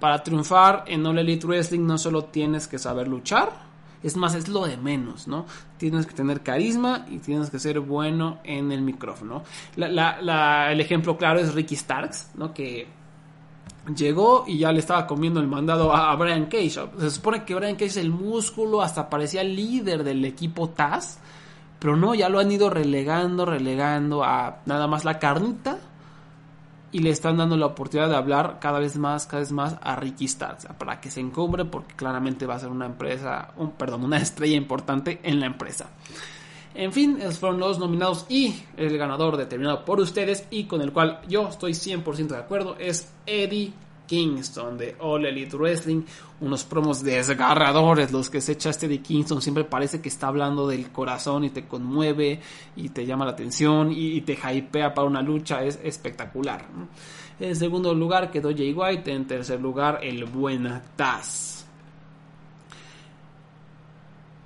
[0.00, 3.66] Para triunfar en All Elite Wrestling no solo tienes que saber luchar,
[4.02, 5.46] es más, es lo de menos, ¿no?
[5.78, 9.42] Tienes que tener carisma y tienes que ser bueno en el micrófono.
[9.76, 12.52] el ejemplo claro es Ricky Starks, ¿no?
[12.52, 12.86] Que
[13.94, 16.80] llegó y ya le estaba comiendo el mandado a, Brian Cage.
[16.98, 21.18] Se supone que Brian Cage es el músculo, hasta parecía líder del equipo Taz.
[21.78, 25.78] Pero no, ya lo han ido relegando, relegando a nada más la carnita
[26.96, 29.96] y le están dando la oportunidad de hablar cada vez más, cada vez más a
[29.96, 34.04] Ricky Starks para que se encumbre porque claramente va a ser una empresa, un, perdón,
[34.04, 35.90] una estrella importante en la empresa.
[36.74, 40.90] En fin, esos fueron los nominados y el ganador determinado por ustedes y con el
[40.90, 43.74] cual yo estoy 100% de acuerdo es Eddie
[44.06, 46.02] Kingston de All Elite Wrestling.
[46.40, 49.42] Unos promos desgarradores los que se echa este de Kingston.
[49.42, 52.40] Siempre parece que está hablando del corazón y te conmueve
[52.76, 55.64] y te llama la atención y, te hypea para una lucha.
[55.64, 56.66] Es espectacular.
[57.40, 59.12] En segundo lugar quedó Jay White.
[59.12, 61.55] En tercer lugar el buen Taz.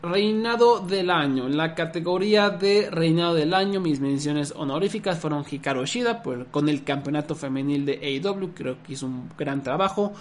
[0.03, 1.47] Reinado del año.
[1.47, 6.85] En la categoría de reinado del año, mis menciones honoríficas fueron Hikaru Shida con el
[6.85, 10.15] campeonato femenil de AEW, creo que hizo un gran trabajo.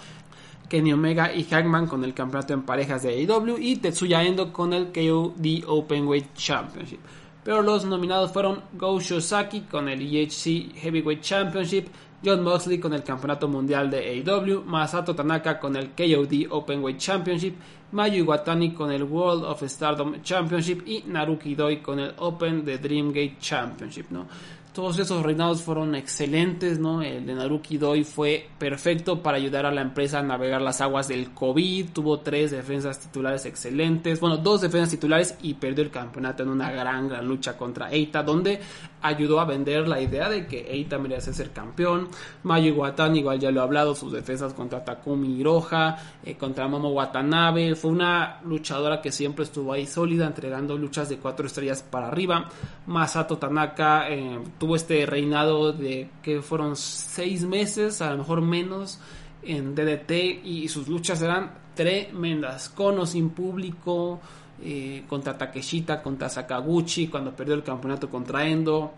[0.68, 4.74] Kenny Omega y Hagman con el campeonato en parejas de AEW y Tetsuya Endo con
[4.74, 7.00] el KOD Openweight Championship.
[7.42, 11.88] Pero los nominados fueron Go Shosaki con el EHC Heavyweight Championship,
[12.22, 17.56] John Moxley con el Campeonato Mundial de AEW, Masato Tanaka con el KOD Openweight Championship,
[17.92, 22.78] Mayu Iwatani con el World of Stardom Championship y Naruki Doi con el Open de
[22.78, 24.26] Dreamgate Championship, ¿no?
[24.72, 27.02] Todos esos reinados fueron excelentes, ¿no?
[27.02, 31.08] El de Naruki Doi fue perfecto para ayudar a la empresa a navegar las aguas
[31.08, 31.88] del COVID.
[31.92, 34.20] Tuvo tres defensas titulares excelentes.
[34.20, 38.22] Bueno, dos defensas titulares y perdió el campeonato en una gran, gran lucha contra Eita,
[38.22, 38.60] donde
[39.02, 42.08] ayudó a vender la idea de que Eita merecía ser campeón.
[42.44, 46.90] Mayu Iwatani, igual ya lo he hablado, sus defensas contra Takumi Hiroha, eh, contra Momo
[46.90, 47.74] Watanabe.
[47.74, 52.48] Fue una luchadora que siempre estuvo ahí sólida, entregando luchas de cuatro estrellas para arriba.
[52.86, 54.08] Masato Tanaka.
[54.10, 59.00] Eh, tuvo este reinado de que fueron seis meses, a lo mejor menos,
[59.42, 64.20] en DDT y sus luchas eran tremendas, con o sin público,
[64.62, 68.92] eh, contra Takeshita, contra Sakaguchi, cuando perdió el campeonato contra Endo.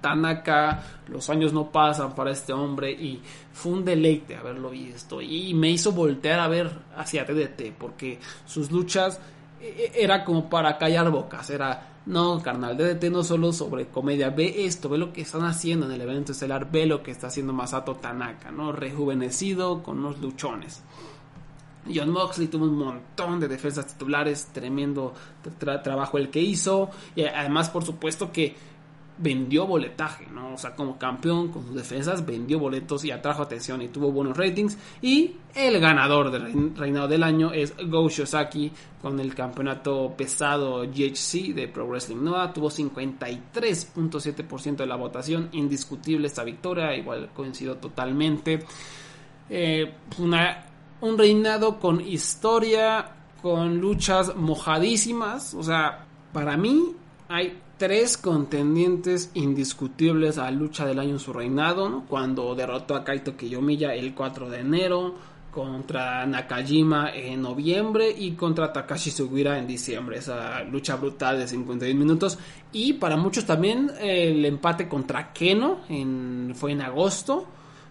[0.00, 3.20] Tanaka, los años no pasan para este hombre y
[3.52, 8.70] fue un deleite haberlo visto y me hizo voltear a ver hacia DDT porque sus
[8.70, 9.18] luchas
[9.60, 14.64] eh, era como para callar bocas, era no, carnal, DDT no solo sobre comedia, ve
[14.64, 17.52] esto, ve lo que están haciendo en el evento estelar, ve lo que está haciendo
[17.52, 18.70] Masato Tanaka, ¿no?
[18.70, 20.82] Rejuvenecido con unos luchones.
[21.92, 25.14] John Moxley tuvo un montón de defensas titulares, tremendo
[25.58, 26.90] trabajo el que hizo.
[27.14, 28.56] Y además, por supuesto, que
[29.18, 30.54] vendió boletaje, ¿no?
[30.54, 34.36] O sea, como campeón con sus defensas vendió boletos y atrajo atención y tuvo buenos
[34.36, 34.78] ratings.
[35.00, 41.54] Y el ganador del reinado del año es Go Shosaki con el campeonato pesado GHC
[41.54, 42.52] de Pro Wrestling Noah.
[42.52, 48.64] Tuvo 53.7% de la votación, indiscutible esta victoria, igual coincido totalmente.
[49.48, 50.66] Eh, una,
[51.00, 56.96] un reinado con historia, con luchas mojadísimas, o sea, para mí
[57.28, 63.36] hay tres contendientes indiscutibles a lucha del año en su reinado, cuando derrotó a Kaito
[63.36, 65.14] Kiyomiya el 4 de enero,
[65.56, 70.18] contra Nakajima en noviembre y contra Takashi Sugiura en diciembre.
[70.18, 72.38] Esa lucha brutal de 51 minutos.
[72.72, 77.46] Y para muchos también el empate contra Keno en, fue en agosto.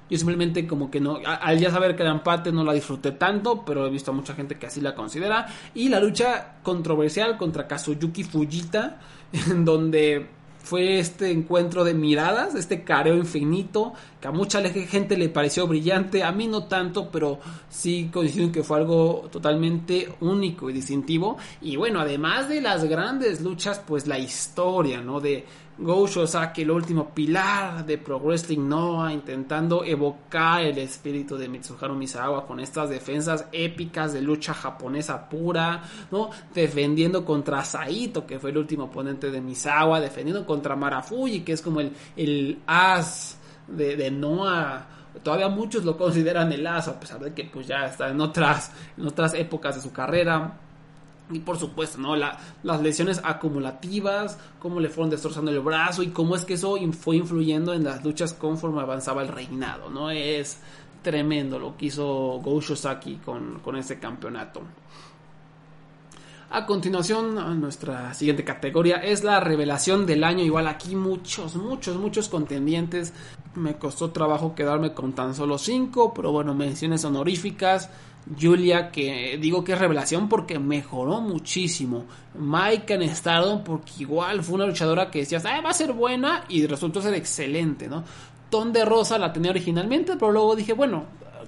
[0.08, 3.66] Yo simplemente como que no, al ya saber que era empate no la disfruté tanto,
[3.66, 5.48] pero he visto a mucha gente que así la considera.
[5.74, 9.00] Y la lucha controversial contra Kazuyuki Fujita,
[9.50, 10.28] en donde
[10.66, 16.24] fue este encuentro de miradas, este careo infinito, que a mucha gente le pareció brillante,
[16.24, 21.38] a mí no tanto, pero sí coincido en que fue algo totalmente único y distintivo.
[21.62, 25.20] Y bueno, además de las grandes luchas, pues la historia, ¿no?
[25.20, 25.46] De
[25.78, 31.96] Go Shosaki, el último pilar de Pro Wrestling Noah, intentando evocar el espíritu de Mitsuharu
[31.96, 36.30] Misawa con estas defensas épicas de lucha japonesa pura, ¿no?
[36.54, 41.62] Defendiendo contra Saito, que fue el último oponente de Misawa, defendiendo contra Marafuji, que es
[41.62, 44.88] como el, el as de, de Noah
[45.24, 48.72] todavía muchos lo consideran el as a pesar de que pues ya está en otras
[48.98, 50.60] en otras épocas de su carrera
[51.32, 52.16] y por supuesto, ¿no?
[52.16, 56.78] La, las lesiones acumulativas, cómo le fueron destrozando el brazo y cómo es que eso
[57.00, 60.12] fue influyendo en las luchas conforme avanzaba el reinado, ¿no?
[60.12, 60.60] Es
[61.02, 62.06] tremendo lo que hizo
[62.44, 64.62] Go Shosaki con, con este campeonato.
[66.52, 70.44] A continuación, nuestra siguiente categoría es la revelación del año.
[70.44, 73.14] Igual aquí muchos, muchos, muchos contendientes.
[73.56, 77.90] Me costó trabajo quedarme con tan solo cinco, pero bueno, menciones honoríficas.
[78.40, 82.06] Julia, que digo que es revelación porque mejoró muchísimo.
[82.34, 86.46] Mike en Stardom, porque igual fue una luchadora que decías, ah, va a ser buena
[86.50, 88.04] y resultó ser excelente, ¿no?
[88.50, 91.06] Ton de Rosa la tenía originalmente, pero luego dije, bueno,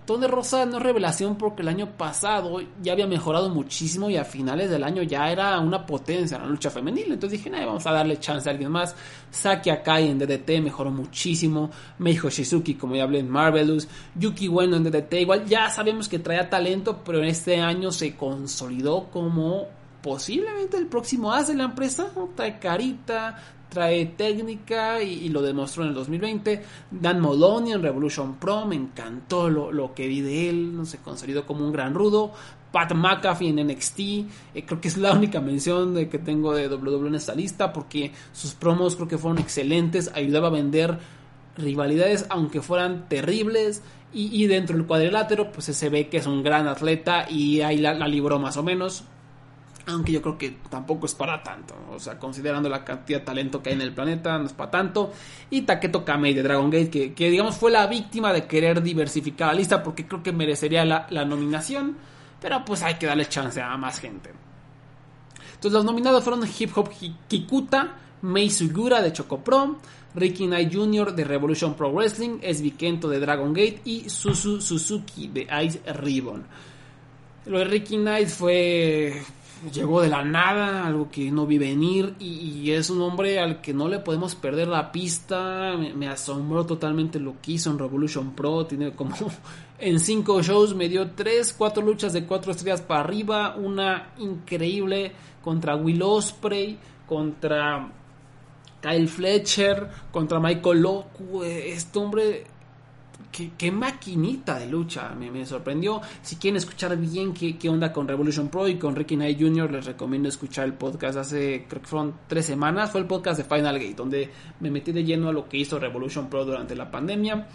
[0.08, 4.16] Ton de Rosa no es revelación porque el año pasado ya había mejorado muchísimo y
[4.16, 7.12] a finales del año ya era una potencia en la lucha femenil.
[7.12, 8.96] Entonces dije, vamos a darle chance a alguien más.
[9.30, 11.70] Saki Akai en DDT mejoró muchísimo.
[12.00, 13.90] Meijo Shizuki, como ya hablé en Marvelous.
[14.16, 18.16] Yuki Bueno en DDT, igual ya sabemos que traía talento, pero en este año se
[18.16, 19.68] consolidó como
[20.02, 22.14] posiblemente el próximo as de la empresa.
[22.34, 26.64] Trae carita, trae técnica y, lo demostró en el 2020.
[26.92, 31.46] Dan Moloney en Revolution Pro, me encantó lo, que vi de él, no se consolidó
[31.46, 32.32] como un gran rudo.
[32.72, 34.26] Pat McAfee en NXT, eh,
[34.66, 38.12] creo que es la única mención de que tengo de WWE en esta lista porque
[38.34, 41.00] sus promos creo que fueron excelentes, ayudaba a vender
[41.58, 43.82] rivalidades aunque fueran terribles
[44.14, 47.94] y, dentro del cuadrilátero pues se ve que es un gran atleta y ahí la
[48.08, 49.04] libró más o menos
[49.88, 51.74] aunque yo creo que tampoco es para tanto.
[51.92, 54.70] O sea, considerando la cantidad de talento que hay en el planeta, no es para
[54.70, 55.14] tanto.
[55.50, 59.54] Y Taketo Kamei de Dragon Gate, que, digamos fue la víctima de querer diversificar la
[59.54, 61.98] lista, porque creo que merecería la, nominación.
[62.42, 64.32] Pero pues hay que darle chance a más gente.
[65.48, 66.92] Entonces los nominados fueron Hip Hop
[67.28, 69.78] Kikuta, Mei Sugura de Choco Pro,
[70.14, 71.16] Ricky Knight Jr.
[71.16, 76.46] de Revolution Pro Wrestling, Esbi Kento de Dragon Gate y Susu Suzuki de Ice Ribbon.
[77.46, 79.24] Lo de Ricky Knight fue
[79.74, 83.74] llegó de la nada, algo que no vi venir y, es un hombre al que
[83.74, 85.76] no le podemos perder la pista.
[85.78, 88.66] Me, asombró totalmente lo que hizo en Revolution Pro.
[88.66, 89.16] Tiene como
[89.80, 95.12] en cinco shows me dio tres, cuatro luchas de cuatro estrellas para arriba, una increíble
[95.42, 97.90] contra Will Osprey, contra
[98.82, 101.20] Kyle Fletcher, contra Michael Locke.
[101.44, 102.44] Este hombre
[103.32, 106.02] qué, maquinita de lucha, me, sorprendió.
[106.22, 109.86] Si quieren escuchar bien qué, onda con Revolution Pro y con Ricky Knight Jr., les
[109.86, 113.80] recomiendo escuchar el podcast hace, creo que fueron tres semanas, fue el podcast de Final
[113.80, 117.48] Gate, donde me metí de lleno a lo que hizo Revolution Pro durante la pandemia.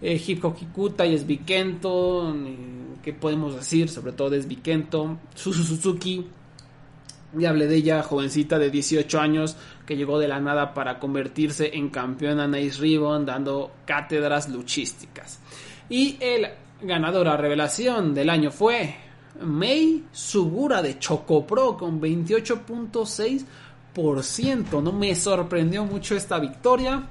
[0.00, 2.56] Eh, Hip Hop Kikuta y Esbikento, eh,
[3.02, 3.88] ¿qué podemos decir?
[3.88, 6.26] Sobre todo de Esbikento, Suzuki,
[7.34, 11.70] ya hablé de ella, jovencita de 18 años, que llegó de la nada para convertirse
[11.74, 15.40] en campeona Nice Ribbon, dando cátedras luchísticas.
[15.88, 16.48] Y el
[16.82, 18.96] ganador a revelación del año fue
[19.40, 24.82] Mei Sugura de Chocopro con 28.6%.
[24.82, 27.06] No me sorprendió mucho esta victoria.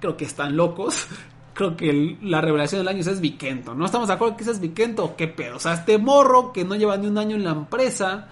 [0.00, 1.06] Creo que están locos.
[1.54, 3.76] Creo que la revelación del año es Vikento.
[3.76, 5.14] ¿No estamos de acuerdo que es Vikento?
[5.16, 5.54] ¿Qué pedo?
[5.56, 8.26] O sea, este morro que no lleva ni un año en la empresa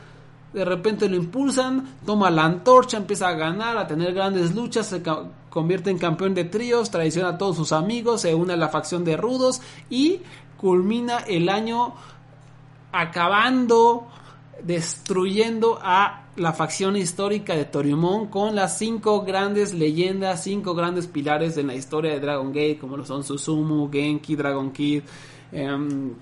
[0.52, 5.02] de repente lo impulsan, toma la antorcha, empieza a ganar, a tener grandes luchas, se
[5.48, 9.04] convierte en campeón de tríos, traiciona a todos sus amigos, se une a la facción
[9.04, 10.20] de rudos y
[10.56, 11.94] culmina el año
[12.92, 14.06] acabando,
[14.62, 21.56] destruyendo a la facción histórica de Toriumon con las cinco grandes leyendas, cinco grandes pilares
[21.56, 25.02] en la historia de Dragon Gate, como lo son Susumu, Genki, Dragon Kid,
[25.50, 26.14] em,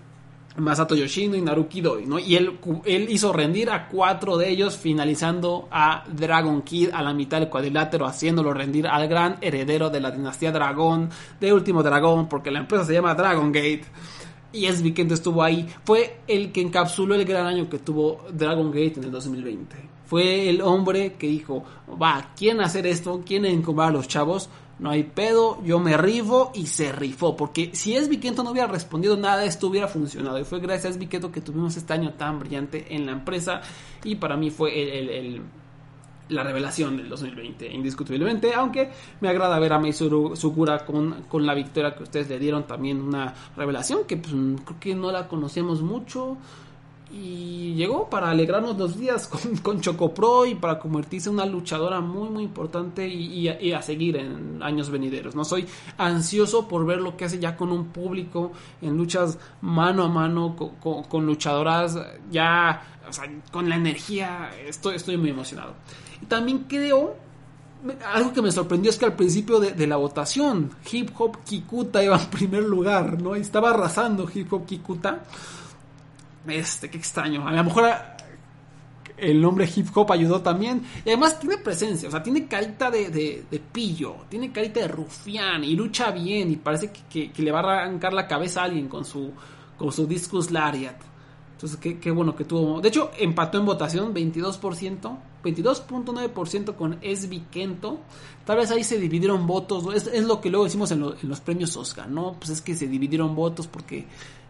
[0.57, 2.19] Masato Yoshino y Naruki Doi, ¿no?
[2.19, 7.15] Y él, él hizo rendir a cuatro de ellos, finalizando a Dragon Kid a la
[7.15, 12.29] mitad del cuadrilátero, haciéndolo rendir al gran heredero de la dinastía Dragón, de Último Dragón,
[12.29, 13.85] porque la empresa se llama Dragon Gate.
[14.53, 15.69] Y es Kent estuvo ahí.
[15.85, 19.77] Fue el que encapsuló el gran año que tuvo Dragon Gate en el 2020.
[20.07, 21.63] Fue el hombre que dijo,
[22.03, 23.23] va, ¿quién hacer esto?
[23.25, 24.51] ¿Quién encombrar a los chavos?
[24.81, 27.37] No hay pedo, yo me rifo y se rifó.
[27.37, 30.39] Porque si es Viquento no hubiera respondido nada, esto hubiera funcionado.
[30.39, 33.61] Y fue gracias a Viquento que tuvimos este año tan brillante en la empresa.
[34.05, 35.43] Y para mí fue el,
[36.31, 38.55] la revelación del 2020, indiscutiblemente.
[38.55, 42.67] Aunque me agrada ver a Meisuru Sugura con, con la victoria que ustedes le dieron.
[42.67, 44.33] También una revelación que pues,
[44.65, 46.39] creo que no la conocemos mucho
[47.13, 52.01] y llegó para alegrarnos los días con, con Chocopro y para convertirse en una luchadora
[52.01, 55.35] muy muy importante y, a, seguir en años venideros.
[55.35, 55.67] No soy
[55.99, 60.57] ansioso por ver lo que hace ya con un público en luchas mano a mano
[60.81, 61.99] con, luchadoras
[62.31, 62.83] ya
[63.51, 64.51] con la energía.
[64.67, 65.75] Estoy, estoy muy emocionado.
[66.23, 67.17] Y también creo
[68.13, 72.19] algo que me sorprendió es que al principio de, la votación Hip Hop Kikuta iba
[72.19, 73.35] en primer lugar, ¿no?
[73.35, 75.25] estaba arrasando Hip Hop Kikuta.
[76.47, 77.47] Este, qué extraño.
[77.47, 77.91] A lo mejor
[79.21, 80.83] el nombre hip hop ayudó también.
[81.05, 85.63] Y además tiene presencia, o sea, tiene carita de, de, pillo, tiene carita de rufián
[85.65, 89.05] y lucha bien y parece que, le va a arrancar la cabeza a alguien con
[89.05, 89.33] su,
[89.77, 90.97] con su discus lariat.
[91.53, 92.81] Entonces, qué, bueno que tuvo.
[92.81, 97.99] De hecho, empató en votación 22%, 22.9% con Esbi Kento.
[98.45, 99.85] Tal vez ahí se dividieron votos.
[99.95, 102.35] Es, lo que luego decimos en, en, los premios Oscar, ¿no?
[102.39, 104.07] Pues es que se dividieron votos porque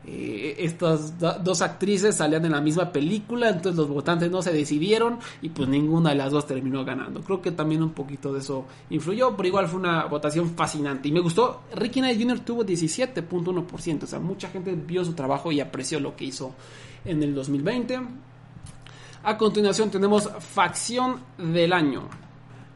[0.07, 5.18] eh, estas dos actrices salían en la misma película, entonces los votantes no se decidieron
[5.43, 7.20] y pues ninguna de las dos terminó ganando.
[7.20, 11.12] Creo que también un poquito de eso influyó, pero igual fue una votación fascinante y
[11.12, 11.62] me gustó.
[11.74, 12.41] Ricky Knight Jr.
[12.41, 16.55] tuvo 17.1%, o sea, mucha gente vio su trabajo y apreció lo que hizo
[17.05, 18.01] en el 2020.
[19.23, 22.09] A continuación tenemos Facción del Año.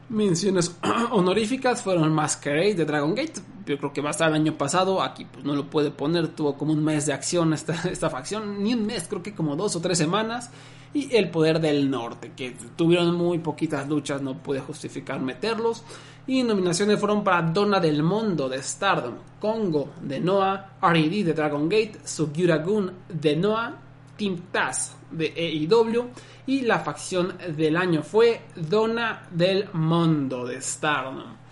[0.09, 0.77] Menciones
[1.11, 3.41] honoríficas fueron Masquerade de Dragon Gate.
[3.65, 5.01] Yo creo que va a estar el año pasado.
[5.01, 6.27] Aquí pues no lo puede poner.
[6.27, 8.63] Tuvo como un mes de acción esta, esta facción.
[8.63, 10.51] Ni un mes, creo que como dos o tres semanas.
[10.93, 14.21] Y el poder del norte, que tuvieron muy poquitas luchas.
[14.21, 15.83] No pude justificar meterlos.
[16.27, 21.23] Y nominaciones fueron para Donna del Mundo de Stardom, Congo de Noah, R.E.D.
[21.23, 23.84] de Dragon Gate, Sugiura Gun de Noah,
[24.15, 26.09] Team Taz de AEW
[26.47, 31.45] y la facción del año fue Donna del Mundo de Stardom.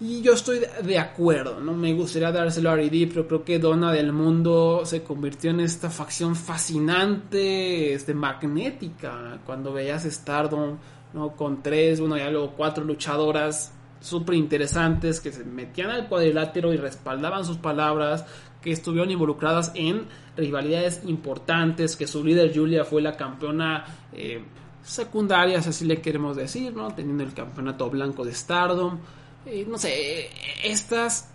[0.00, 3.92] Y yo estoy de acuerdo, no me gustaría dárselo a RD, pero creo que Donna
[3.92, 9.40] del Mundo se convirtió en esta facción fascinante, este, magnética.
[9.44, 10.78] Cuando veías Stardom,
[11.12, 11.34] ¿no?
[11.34, 16.76] Con tres, bueno, ya luego cuatro luchadoras súper interesantes que se metían al cuadrilátero y
[16.76, 18.24] respaldaban sus palabras,
[18.62, 20.06] que estuvieron involucradas en
[20.38, 24.42] rivalidades importantes, que su líder Julia fue la campeona eh,
[24.82, 26.94] secundaria, si así le queremos decir, ¿no?
[26.94, 28.98] Teniendo el campeonato blanco de Stardom.
[29.44, 30.30] Eh, no sé,
[30.64, 31.30] estas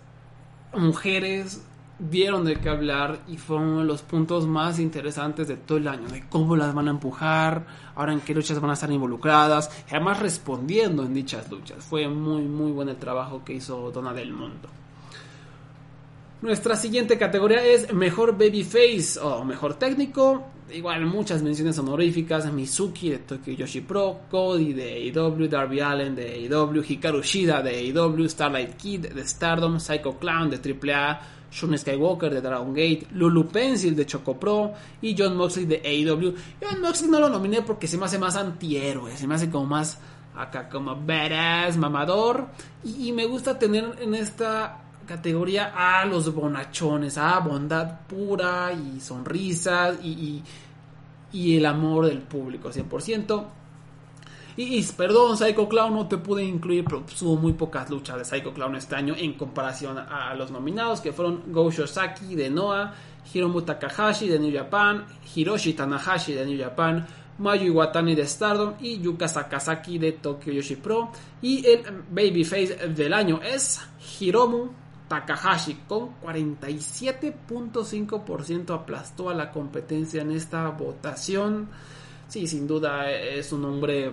[0.74, 1.62] mujeres
[1.98, 5.86] dieron de qué hablar y fueron uno de los puntos más interesantes de todo el
[5.86, 9.70] año, de cómo las van a empujar, ahora en qué luchas van a estar involucradas,
[9.88, 11.84] y además respondiendo en dichas luchas.
[11.84, 14.68] Fue muy, muy buen el trabajo que hizo Donna del Mundo.
[16.44, 20.44] Nuestra siguiente categoría es Mejor Babyface o Mejor Técnico.
[20.70, 22.52] Igual muchas menciones honoríficas.
[22.52, 27.70] Mizuki de Tokyo Yoshi Pro, Cody de AEW, Darby Allen de AEW, Hikaru Shida de
[27.70, 31.20] AEW, Starlight Kid de Stardom, Psycho Clown de AAA,
[31.50, 36.34] Shun Skywalker de Dragon Gate, Lulu Pencil de Choco Pro y John Moxley de AEW.
[36.60, 39.64] John Moxley no lo nominé porque se me hace más antihéroe, se me hace como
[39.64, 39.98] más
[40.36, 42.48] acá como badass, mamador.
[42.84, 49.98] y me gusta tener en esta categoría a los bonachones, a bondad pura y sonrisas
[50.02, 50.42] y,
[51.32, 53.44] y, el amor del público, 100%.
[54.56, 58.54] Y, perdón, Psycho Clown no te pude incluir, pero hubo muy pocas luchas de Psycho
[58.54, 62.94] Clown este año en comparación a, los nominados, que fueron Go Shosaki de Noah,
[63.32, 67.04] Hiromu Takahashi de New Japan, Hiroshi Tanahashi de New Japan,
[67.38, 71.10] Mayu Iwatani de Stardom y Yuka Sakazaki de Tokyo Yoshi Pro.
[71.42, 73.80] Y el babyface del año es
[74.20, 74.83] Hiromu
[75.14, 81.68] Takahashi con 47.5% aplastó a la competencia en esta votación.
[82.26, 84.10] Sí, sin duda es un hombre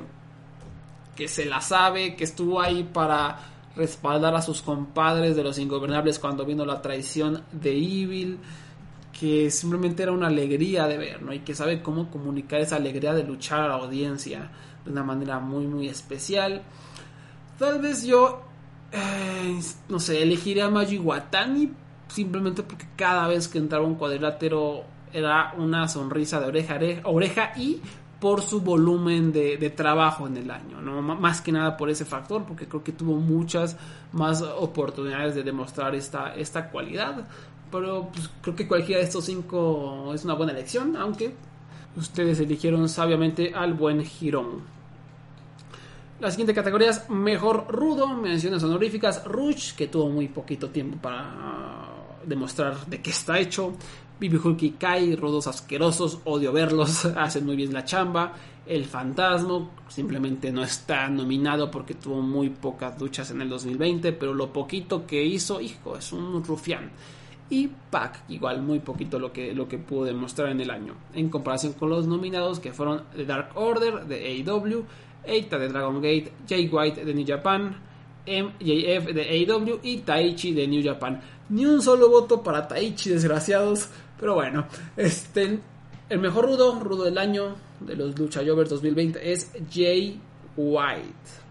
[1.16, 3.40] que se la sabe, que estuvo ahí para
[3.76, 8.38] respaldar a sus compadres de los ingobernables cuando vino la traición de Evil,
[9.18, 11.34] que simplemente era una alegría de ver, ¿no?
[11.34, 14.52] Y que sabe cómo comunicar esa alegría de luchar a la audiencia
[14.86, 16.62] de una manera muy, muy especial.
[17.58, 18.51] Tal vez yo,
[18.92, 21.72] eh, no sé, elegiría a Magi Watani
[22.08, 24.84] simplemente porque cada vez que entraba un cuadrilátero
[25.14, 27.82] era una sonrisa de oreja a oreja, y
[28.20, 31.02] por su volumen de, trabajo en el año, ¿no?
[31.02, 33.78] más que nada por ese factor, porque creo que tuvo muchas
[34.12, 37.28] más oportunidades de demostrar esta, esta cualidad.
[37.72, 41.34] Pero pues, creo que cualquiera de estos cinco es una buena elección, aunque
[41.96, 44.81] ustedes eligieron sabiamente al buen Girón.
[46.22, 51.88] La siguiente categoría es Mejor Rudo, menciones honoríficas, Rush, que tuvo muy poquito tiempo para
[52.24, 53.74] demostrar de qué está hecho.
[54.20, 58.34] Bibi Kai, rudos asquerosos, odio verlos, hacen muy bien la chamba.
[58.68, 64.36] El Fantasma simplemente no está nominado porque tuvo muy pocas duchas en el 2020, pero
[64.36, 66.92] lo poquito que hizo, hijo, es un rufián.
[67.50, 71.30] Y Pac, igual muy poquito lo que, lo que pudo demostrar en el año, en
[71.30, 74.86] comparación con los nominados que fueron The Dark Order de AEW,
[75.24, 77.76] Eita de Dragon Gate, Jay White de New Japan,
[78.26, 81.22] MJF de AEW y Taichi de New Japan.
[81.50, 83.90] Ni un solo voto para Taichi, desgraciados.
[84.20, 84.68] Pero bueno,
[84.98, 85.60] este,
[86.10, 90.20] el mejor rudo, rudo del año de los Lucha Jovers 2020 es Jay
[90.56, 91.42] White.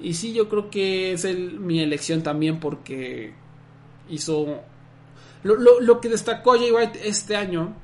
[0.00, 3.34] Y sí, yo creo que es mi elección también porque
[4.08, 4.62] hizo...
[5.42, 7.74] Lo, que destacó Jay White este año,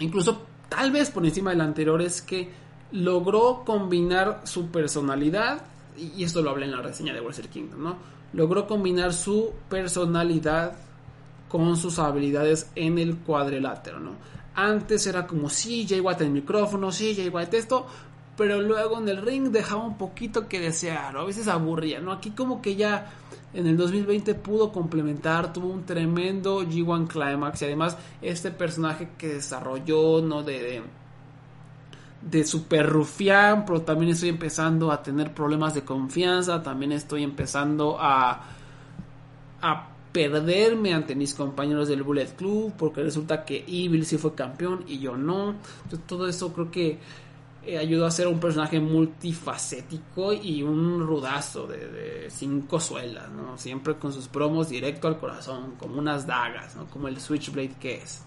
[0.00, 2.48] incluso tal vez por encima del anterior, es que
[2.92, 5.62] logró combinar su personalidad,
[5.96, 7.96] y esto lo hablé en la reseña de Wrestle Kingdom, ¿no?
[8.32, 10.76] Logró combinar su personalidad
[11.48, 14.12] con sus habilidades en el cuadrilátero, ¿no?
[14.54, 17.86] Antes era como, sí, Jay White el micrófono, sí, Jay White esto,
[18.36, 22.12] pero luego en el ring dejaba un poquito que desear, a veces aburría, ¿no?
[22.12, 23.12] Aquí como que ya
[23.54, 29.28] en el 2020 pudo complementar, tuvo un tremendo G1 Climax y además este personaje que
[29.28, 30.42] desarrolló, ¿no?
[30.42, 30.82] De,
[32.30, 37.96] de super rufián, pero también estoy empezando a tener problemas de confianza, también estoy empezando
[38.00, 38.42] a,
[39.62, 44.84] a perderme ante mis compañeros del Bullet Club porque resulta que Evil sí fue campeón
[44.88, 45.54] y yo no.
[46.06, 46.98] todo eso creo que
[47.64, 53.58] eh, ayudó a ser un personaje multifacético y un rudazo de, cinco suelas, ¿no?
[53.58, 56.86] Siempre con sus promos directo al corazón, como unas dagas, ¿no?
[56.86, 58.24] Como el Switchblade que es.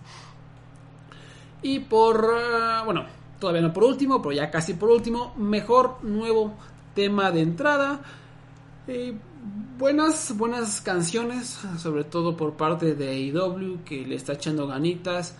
[1.62, 3.06] Y por, eh, bueno,
[3.40, 6.54] todavía no por último, pero ya casi por último, mejor nuevo
[6.94, 8.02] tema de entrada.
[9.78, 15.36] Buenas, buenas canciones, sobre todo por parte de AEW, que le está echando ganitas.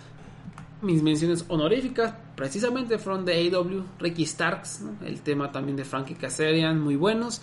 [0.82, 6.80] Mis menciones honoríficas, precisamente fueron de AEW, Ricky Starks, el tema también de Frankie Kazarian,
[6.80, 7.42] muy buenos.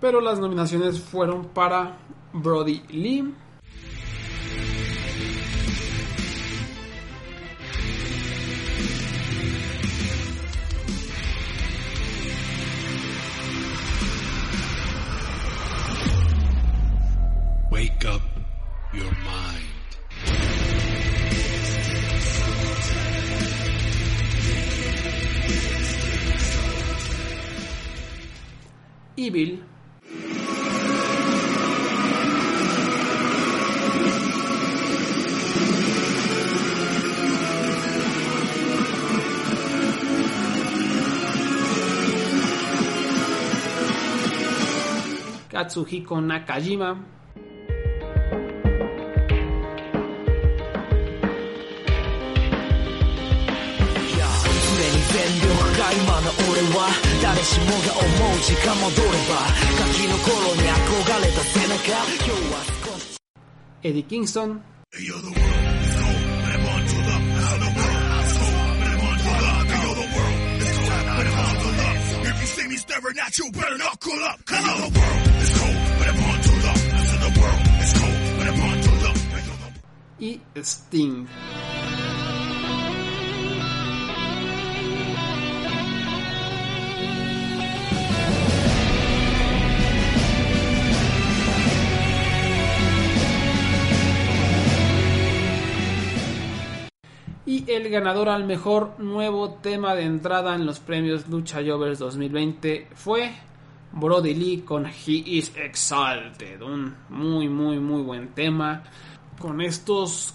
[0.00, 1.98] Pero las nominaciones fueron para
[2.32, 3.34] Brody Lee,
[18.00, 18.22] Wake up
[18.94, 19.66] your mind.
[45.50, 46.96] Katsuhiko Nakajima
[55.90, 56.86] な今の俺は
[57.22, 57.78] 誰しもが思
[58.36, 59.34] う時間戻れば
[59.78, 63.16] ガキの頃に憧れた背中今日は少し
[63.82, 64.62] エディ・キングソン
[64.98, 65.14] You
[73.52, 73.78] better
[80.62, 81.26] Sting.
[97.50, 102.86] Y el ganador al mejor nuevo tema de entrada en los premios Lucha Jovers 2020
[102.94, 103.32] fue
[103.90, 106.62] Brody Lee con He is Exalted.
[106.62, 108.84] Un muy, muy, muy buen tema.
[109.36, 110.32] Con estos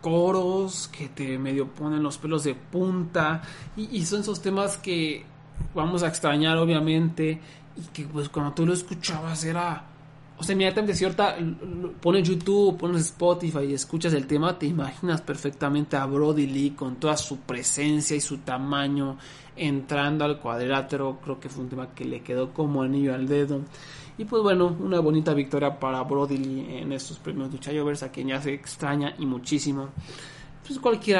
[0.00, 3.42] coros que te medio ponen los pelos de punta.
[3.76, 5.26] Y, son esos temas que
[5.74, 7.38] vamos a extrañar, obviamente.
[7.76, 9.89] y que pues cuando tú lo escuchabas era
[10.40, 11.36] o sea, inmediatamente si ahorita
[12.00, 16.96] pones YouTube, pones Spotify y escuchas el tema, te imaginas perfectamente a Brody Lee con
[16.96, 19.18] toda su presencia y su tamaño
[19.54, 21.18] entrando al cuadrilátero.
[21.22, 23.60] Creo que fue un tema que le quedó como anillo al dedo.
[24.16, 28.28] Y pues bueno, una bonita victoria para Brody Lee en estos premios Luchayovers, a quien
[28.28, 29.90] ya se extraña y muchísimo.
[30.66, 31.18] Pues cualquier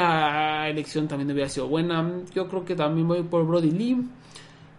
[0.67, 2.23] elección también hubiera sido buena.
[2.35, 4.03] Yo creo que también voy por Brody Lee.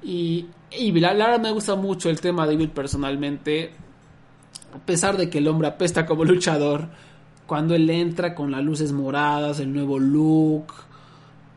[0.01, 3.71] Y, y la, verdad me gusta mucho el tema de Bill personalmente
[4.73, 6.89] a pesar de que el hombre apesta como luchador,
[7.45, 10.73] cuando él entra con las luces moradas, el nuevo look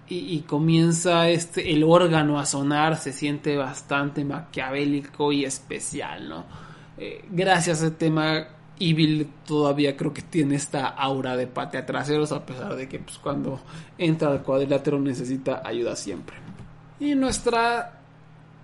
[0.09, 6.45] y, comienza este el órgano a sonar, se siente bastante maquiavélico y especial, ¿no?
[6.99, 8.47] Eh, gracias a ese tema,
[8.79, 13.19] Evil todavía creo que tiene esta aura de patea traseros, a pesar de que pues,
[13.19, 13.61] cuando
[13.97, 16.37] entra al cuadrilátero necesita ayuda siempre.
[17.01, 18.04] Y nuestra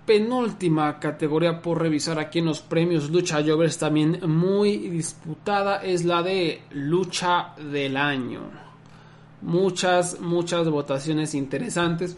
[0.05, 6.23] penúltima categoría por revisar aquí en los premios Lucha Jovers también muy disputada es la
[6.23, 8.41] de Lucha del Año.
[9.41, 12.15] Muchas, muchas votaciones interesantes.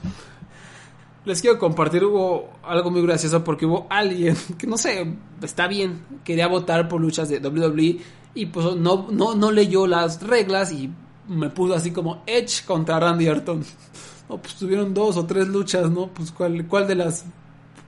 [1.26, 6.04] Les quiero compartir, hubo algo muy gracioso porque hubo alguien que no sé, está bien,
[6.24, 8.00] quería votar por luchas de WWE
[8.36, 10.90] y pues no, no, no leyó las reglas y
[11.28, 13.64] me puso así como Edge contra Randy Orton.
[14.30, 16.08] No, pues tuvieron dos o tres luchas, ¿no?
[16.08, 17.26] Pues cuál, cuál de las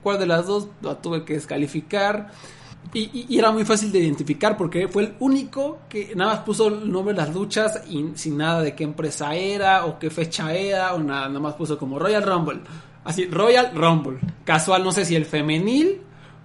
[0.05, 2.29] cuál de las dos la tuve que descalificar.
[2.93, 6.91] Y, era muy fácil de identificar porque fue el único que nada más puso el
[6.91, 10.93] nombre de las luchas y sin nada de qué empresa era o qué fecha era
[10.93, 12.59] o nada, nada más puso como Royal Rumble.
[13.03, 14.19] Así, Royal Rumble.
[14.43, 16.01] Casual, no sé si el femenil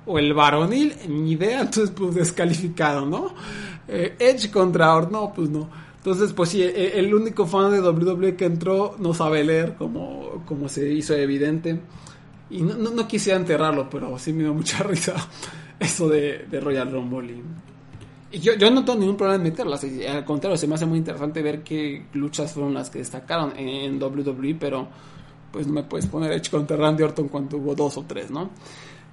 [0.07, 3.35] o el varonil, ni idea, entonces pues descalificado, ¿no?
[3.87, 5.69] Eh, Edge contra Or, no, pues no.
[5.99, 10.43] Entonces, pues sí, e, el, único fan de WWE que entró no sabe leer, como,
[10.47, 11.79] como se hizo evidente.
[12.51, 15.15] Y no, no, quisiera enterrarlo, pero sí me dio mucha risa
[15.79, 17.43] eso de, Royal Rumble.
[18.33, 19.85] Y, yo, yo no tengo ningún problema en meterlas.
[19.85, 24.03] Al contrario, se me hace muy interesante ver qué luchas fueron las que destacaron en,
[24.03, 24.89] WWE, pero
[25.53, 28.51] pues no me puedes poner Edge contra Randy Orton cuando hubo dos o tres, ¿no?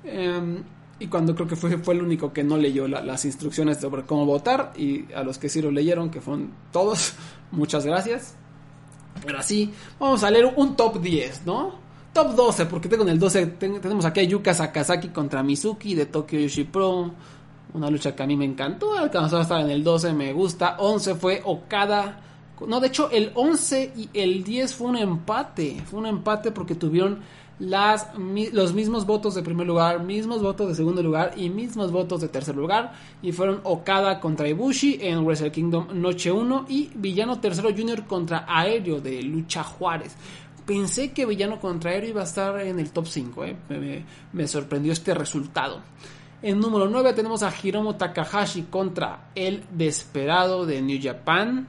[0.03, 0.63] Em,
[0.99, 4.25] y cuando creo que fue, fue el único que no leyó las instrucciones sobre cómo
[4.25, 7.13] votar y a los que sí lo leyeron, que fueron todos,
[7.51, 8.35] muchas gracias.
[9.25, 11.86] Pero así, vamos a leer un top 10, ¿no?
[12.17, 16.07] Top 12, porque tengo en el 12, tenemos aquí a Yuka Sakazaki contra Mizuki de
[16.07, 17.11] Tokyo Yoshi Pro.
[17.75, 20.77] Una lucha que a mí me encantó, alcanzó a estar en el 12, me gusta.
[20.79, 22.19] 11 fue Okada.
[22.65, 25.83] No, de hecho, el 11 y el 10 fue un empate.
[25.85, 27.19] Fue un empate porque tuvieron
[27.59, 32.29] los mismos votos de primer lugar, mismos votos de segundo lugar y mismos votos de
[32.29, 32.93] tercer lugar.
[33.21, 38.43] Y fueron Okada contra Ibushi en Wrestle Kingdom Noche 1 y Villano Tercero Junior contra
[38.47, 40.15] Aéreo de Lucha Juárez
[40.67, 43.45] pensé que Villano contra Aéreo iba a estar en el top 5.
[43.45, 44.03] Eh.
[44.33, 45.81] Me, sorprendió este resultado.
[46.43, 51.67] En número 9 tenemos a Hiromu Takahashi contra el Desperado de New Japan.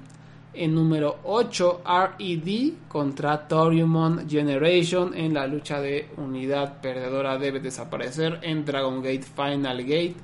[0.53, 1.83] En número 8,
[2.19, 9.23] RED contra Toriumon Generation en la lucha de unidad perdedora debe desaparecer en Dragon Gate
[9.23, 10.17] Final Gate.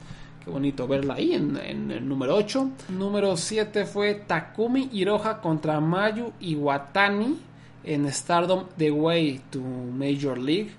[0.44, 2.70] Qué bonito verla ahí en, en el número 8.
[2.88, 7.53] Número 7 fue Takumi Hiroha contra Mayu Iwatani
[7.84, 10.70] en Stardom The Way to Major League.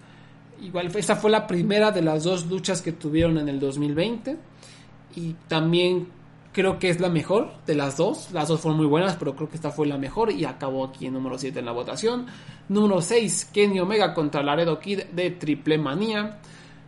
[0.62, 4.38] Igual esta fue la primera de las dos luchas que tuvieron en el 2020
[5.16, 6.08] y también
[6.56, 8.32] creo que es la mejor de las dos.
[8.32, 11.06] Las dos fueron muy buenas, pero creo que esta fue la mejor y acabó aquí
[11.06, 12.28] en número 7 en la votación.
[12.70, 16.40] Número 6, Kenny Omega contra Laredo Kid de Triple Manía.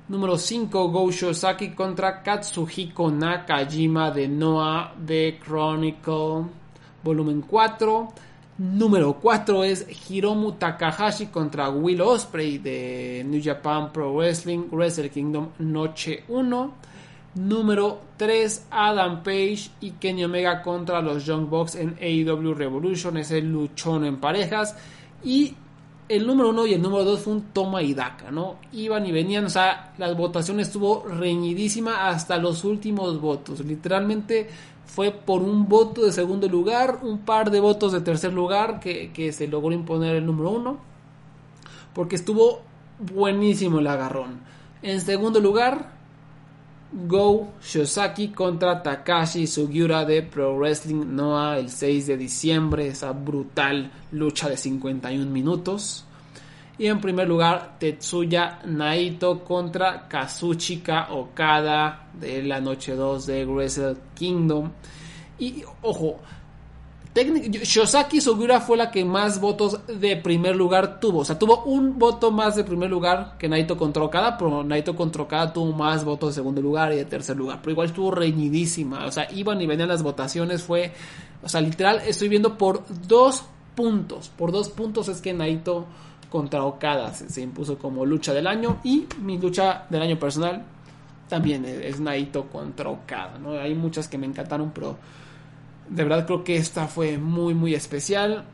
[0.07, 6.45] Número 5, Go Shosaki contra Katsuhiko Nakajima de Noah de Chronicle.
[7.03, 8.13] Volumen 4.
[8.57, 15.49] Número 4 es Hiromu Takahashi contra Will Osprey de New Japan Pro Wrestling Wrestle Kingdom
[15.59, 16.73] Noche 1.
[17.35, 23.17] Número 3 Adam Page y Kenny Omega contra los Young Bucks en AEW Revolution.
[23.17, 24.75] Es el luchón en parejas.
[25.23, 25.53] Y
[26.09, 27.95] el número 1 y el número 2 fue un toma y
[28.31, 28.55] ¿no?
[28.71, 33.59] Iban y venían, o sea, la votación estuvo reñidísima hasta los últimos votos.
[33.59, 34.49] Literalmente
[34.97, 39.31] fue por un voto de segundo lugar, un par de votos de tercer lugar que,
[39.31, 40.79] se logró imponer el número uno,
[41.93, 42.61] porque estuvo
[42.97, 44.39] buenísimo el agarrón.
[44.81, 45.91] En segundo lugar,
[46.91, 53.91] Go Shosaki contra Takashi Sugiura de Pro Wrestling Noah el 6 de diciembre, esa brutal
[54.11, 56.06] lucha de 51 minutos.
[56.79, 63.97] Y en primer lugar, Tetsuya Naito contra Kazuchika Okada de la noche 2 de Wrestle
[64.13, 64.71] Kingdom.
[65.39, 66.19] Y ojo,
[67.15, 71.19] Shosaki Sugiura fue la que más votos de primer lugar tuvo.
[71.19, 74.95] O sea, tuvo un voto más de primer lugar que Naito contra Okada, pero Naito
[74.95, 77.59] contra Okada tuvo más votos de segundo lugar y de tercer lugar.
[77.61, 79.05] Pero igual estuvo reñidísima.
[79.05, 80.61] O sea, iban y venían las votaciones.
[80.61, 80.91] Fue,
[81.41, 84.29] o sea, literal, estoy viendo por dos puntos.
[84.29, 85.87] Por dos puntos es que Naito
[86.29, 88.79] contra Okada se, impuso como lucha del año.
[88.83, 90.63] Y mi lucha del año personal
[91.29, 93.37] también es, Naito contra Okada.
[93.39, 93.51] ¿no?
[93.51, 94.97] Hay muchas que me encantaron, pero
[95.89, 98.45] de verdad creo que esta fue muy, muy especial.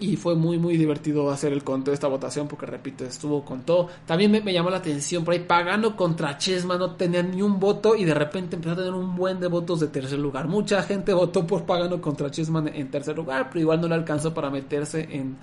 [0.00, 3.62] Y fue muy, muy divertido hacer el conteo de esta votación porque, repito, estuvo con
[3.62, 3.88] todo.
[4.06, 7.94] También me, llamó la atención por ahí, Pagano contra Chesma no tenía ni un voto
[7.94, 10.48] y de repente empezó a tener un buen de votos de tercer lugar.
[10.48, 14.34] Mucha gente votó por Pagano contra Chesman en tercer lugar, pero igual no le alcanzó
[14.34, 15.36] para meterse en,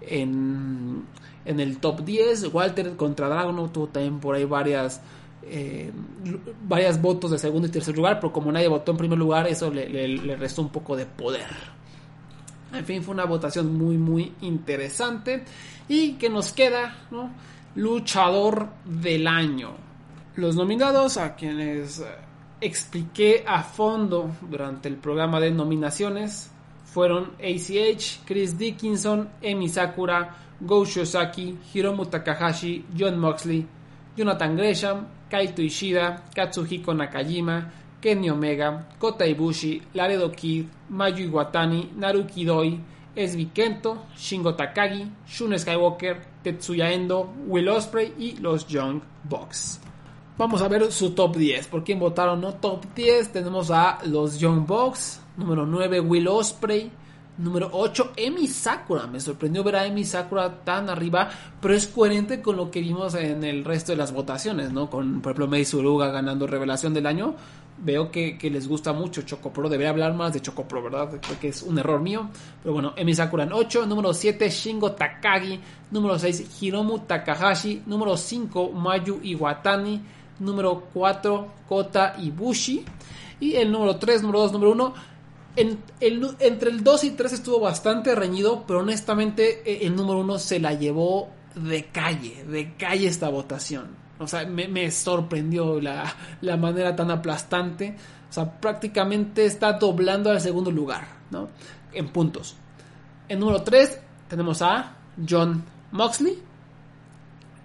[0.00, 1.04] en,
[1.44, 2.52] en el top 10.
[2.52, 5.00] Walter contra Dragon tuvo también por ahí varias
[5.42, 5.90] eh,
[6.62, 9.70] varias votos de segundo y tercer lugar, pero como nadie votó en primer lugar, eso
[9.70, 11.46] le, restó un poco de poder.
[12.72, 15.44] En fin, fue una votación muy, muy interesante.
[15.88, 16.94] Y que nos queda,
[17.74, 19.72] Luchador del año.
[20.36, 22.04] Los nominados, a quienes
[22.60, 26.52] expliqué a fondo durante el programa de nominaciones,
[26.92, 33.66] fueron ACH, Chris Dickinson, Emi Sakura, Go Shosaki, Hiromu Takahashi, John Moxley,
[34.16, 37.70] Jonathan Gresham, Kaito Ishida, Katsuhiko Nakajima,
[38.00, 42.78] Kenny Omega, Kota Ibushi, Laredo Kid, Mayu Iwatani, Naruki Doi,
[43.16, 49.89] Esbi Kento, Shingo Takagi, Shun Skywalker, Tetsuya Endo, Will Osprey y los Young Bucks.
[50.40, 51.66] Vamos a ver su top 10.
[51.66, 52.40] ¿Por quién votaron?
[52.40, 53.30] No top 10.
[53.30, 55.20] Tenemos a los Young Bucks.
[55.36, 56.90] Número 9, Will Osprey.
[57.36, 59.06] Número 8, Emi Sakura.
[59.06, 61.28] Me sorprendió ver a Emi Sakura tan arriba,
[61.60, 64.88] pero es coherente con lo que vimos en el resto de las votaciones, ¿no?
[64.88, 67.34] Con, por ejemplo, Mei Suruga ganando Revelación del Año.
[67.76, 69.68] Veo que, les gusta mucho Chocopro.
[69.68, 71.20] Debería hablar más de Chocopro, ¿verdad?
[71.20, 72.30] Creo es un error mío.
[72.62, 73.84] Pero bueno, Emi Sakura en 8.
[73.84, 75.60] Número 7, Shingo Takagi.
[75.90, 77.82] Número 6, Hiromu Takahashi.
[77.84, 80.00] Número 5, Mayu Iwatani.
[80.40, 82.84] Número 4, Kota Ibushi.
[83.40, 84.94] Y el número 3, número 2, número 1
[85.56, 90.60] entre el 2 y 3 estuvo bastante reñido, pero honestamente eh, el número 1 se
[90.60, 93.88] la llevó de calle, de calle esta votación.
[94.18, 97.96] O sea, me, sorprendió la, la, manera tan aplastante.
[98.28, 101.48] O sea, prácticamente está doblando al segundo lugar, ¿no?
[101.92, 102.54] En puntos.
[103.28, 104.96] En número 3 tenemos a
[105.28, 106.38] John Moxley.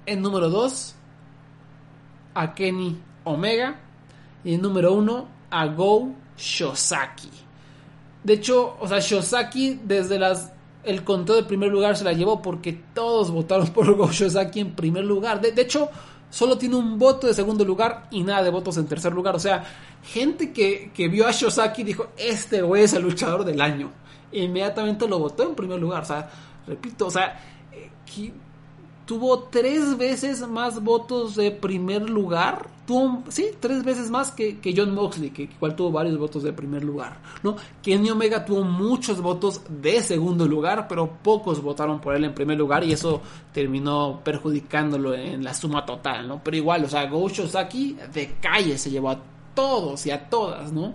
[0.05, 0.94] En número 2
[2.35, 3.79] a Kenny Omega.
[4.43, 7.31] Y en número 1 a Go Shosaki.
[8.23, 10.51] De hecho, o sea, Shosaki desde las
[10.83, 14.75] el conteo de primer lugar se la llevó porque todos votaron por Go Shosaki en
[14.75, 15.41] primer lugar.
[15.41, 15.89] De, hecho,
[16.29, 19.35] solo tiene un voto de segundo lugar y nada de votos en tercer lugar.
[19.35, 19.63] O sea,
[20.03, 23.91] gente que, que vio a Shosaki dijo, este güey es el luchador del año.
[24.31, 26.03] inmediatamente lo votó en primer lugar.
[26.03, 26.29] O sea,
[26.67, 27.39] repito, o sea,
[27.71, 27.89] eh,
[29.05, 32.67] tuvo tres veces más votos de primer lugar.
[33.29, 37.19] Sí, tres veces más que, John Moxley, que igual tuvo varios votos de primer lugar.
[37.43, 37.55] ¿no?
[37.81, 42.57] Kenny Omega tuvo muchos votos de segundo lugar, pero pocos votaron por él en primer
[42.57, 46.27] lugar y eso terminó perjudicándolo en la suma total.
[46.27, 46.41] ¿no?
[46.43, 49.19] Pero igual, o sea, Go Shosaki de calle se llevó a
[49.55, 50.93] todos y a todas, ¿no?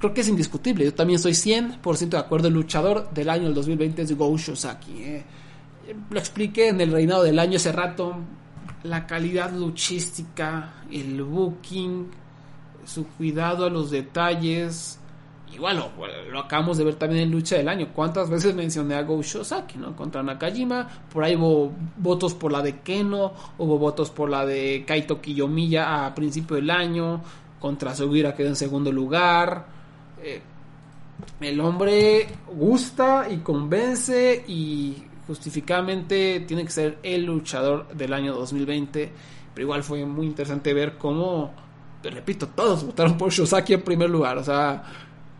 [0.00, 0.84] Creo que es indiscutible.
[0.84, 2.48] Yo también soy 100% de acuerdo.
[2.48, 5.02] El luchador del año del 2020 es Go Shosaki.
[5.02, 5.24] ¿eh?
[6.10, 8.16] Lo expliqué en el reinado del año hace rato,
[8.82, 12.08] la calidad luchística, el booking,
[12.84, 14.98] su cuidado a los detalles.
[15.52, 15.90] Igual lo,
[16.30, 17.88] lo, acabamos de ver también en Lucha del Año.
[17.92, 19.96] ¿Cuántas veces mencioné a Go Shosaki, ¿no?
[19.96, 20.88] Contra Nakajima.
[21.12, 23.32] Por ahí hubo votos por la de Keno.
[23.58, 27.20] Hubo votos por la de Kaito Kiyomiya a principio del año.
[27.58, 29.66] Contra Sugira quedó en segundo lugar.
[30.22, 30.40] Eh,
[31.40, 39.12] el hombre gusta y convence y justificadamente tiene que ser el luchador del año 2020.
[39.54, 41.54] Pero igual fue muy interesante ver cómo,
[42.02, 44.38] repito, todos votaron por Shosaki en primer lugar.
[44.38, 44.82] O sea,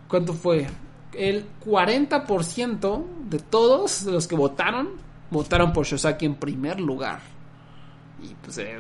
[0.06, 0.68] ¿cuánto fue?
[1.12, 4.90] El 40% de todos los que votaron,
[5.28, 7.18] votaron por Shosaki en primer lugar.
[8.22, 8.78] Y pues, eh,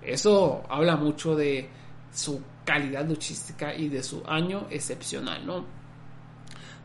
[0.00, 1.68] eso habla mucho de
[2.14, 5.83] su calidad luchística y de su año excepcional, ¿no?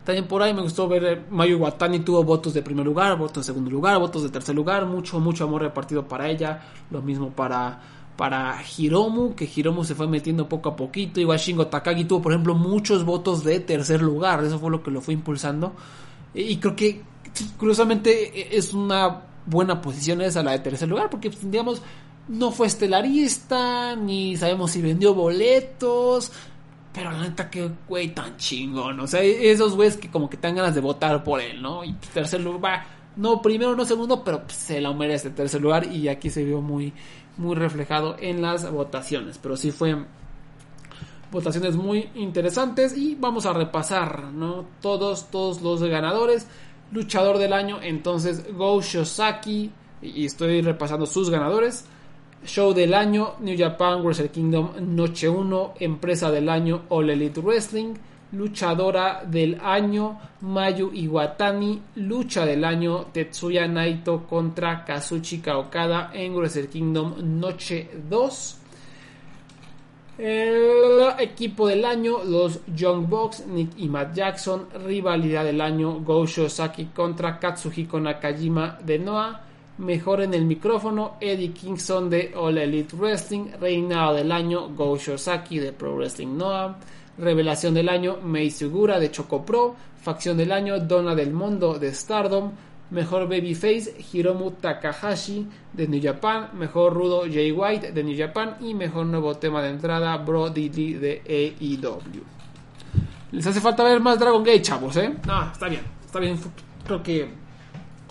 [0.09, 3.45] También por ahí me gustó ver eh, Mayu Watani tuvo votos de primer lugar, votos
[3.45, 6.63] de segundo lugar, votos de tercer lugar, mucho, mucho amor repartido para ella.
[6.89, 7.79] Lo mismo para,
[8.17, 11.19] para Hiromu, que Hiromu se fue metiendo poco a poquito.
[11.19, 14.43] Igual Shingo Takagi tuvo, por ejemplo, muchos votos de tercer lugar.
[14.43, 15.73] Eso fue lo que lo fue impulsando.
[16.33, 17.03] Y creo que,
[17.59, 21.83] curiosamente, e, es una buena posición esa, la de tercer lugar, porque, digamos,
[22.27, 26.31] no fue estelarista, ni sabemos si vendió boletos
[26.93, 28.99] Pero la neta, que güey tan chingón.
[28.99, 31.83] O sea, esos güeyes que como que tengan ganas de votar por él, ¿no?
[31.83, 32.83] Y tercer lugar,
[33.15, 35.91] no primero, no segundo, pero pues, se la merece tercer lugar.
[35.91, 36.93] Y aquí se vio muy,
[37.37, 39.37] muy reflejado en las votaciones.
[39.37, 39.97] Pero sí fue
[41.31, 42.97] votaciones muy interesantes.
[42.97, 44.65] Y vamos a repasar, ¿no?
[44.81, 46.47] Todos, todos los ganadores.
[46.91, 49.71] Luchador del año, entonces Go Shosaki.
[50.01, 51.85] Y estoy repasando sus ganadores.
[52.45, 57.93] Show del año, New Japan Wrestle Kingdom Noche 1, Empresa del año, All Elite Wrestling,
[58.31, 66.69] Luchadora del año, Mayu Iwatani, Lucha del año, Tetsuya Naito contra Kazuchika Okada en Wrestle
[66.69, 68.55] Kingdom Noche 2.
[70.19, 74.67] El equipo del año, los Young Bucks, Nick y Matt Jackson.
[74.85, 79.48] Rivalidad del año, Go Shosaki contra Katsuhiko Nakajima de Noah.
[79.79, 83.45] Mejor en el micrófono, Eddie Kingston de All Elite Wrestling.
[83.61, 86.77] Reinado del año, Go Shosaki de Pro Wrestling Noah.
[87.17, 89.77] Revelación del año, Mei Sugura de Choco Pro.
[90.01, 92.51] Facción del año, Donna del Mundo de Stardom.
[92.91, 96.49] Mejor Babyface, Hiromu Takahashi de New Japan.
[96.55, 98.57] Mejor Rudo Jay White de New Japan.
[98.59, 102.21] Y mejor nuevo tema de entrada, Bro Diddy de AEW.
[103.31, 105.15] Les hace falta ver más Dragon Gate, chavos, ¿eh?
[105.25, 105.83] No, está bien.
[106.05, 106.37] Está bien.
[106.85, 107.29] Creo que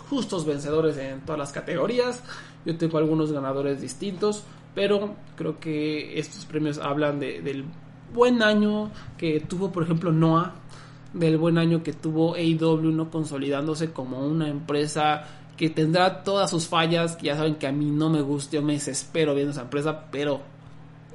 [0.08, 2.22] justos vencedores en todas las categorías.
[2.64, 4.44] Yo tengo algunos ganadores distintos,
[4.74, 7.64] pero creo que estos premios hablan de, del
[8.12, 10.54] buen año que tuvo, por ejemplo, Noah,
[11.12, 15.24] del buen año que tuvo AEW, no consolidándose como una empresa
[15.56, 18.74] que tendrá todas sus fallas, ya saben que a mí no me gusta, yo me
[18.74, 20.40] desespero viendo esa empresa, pero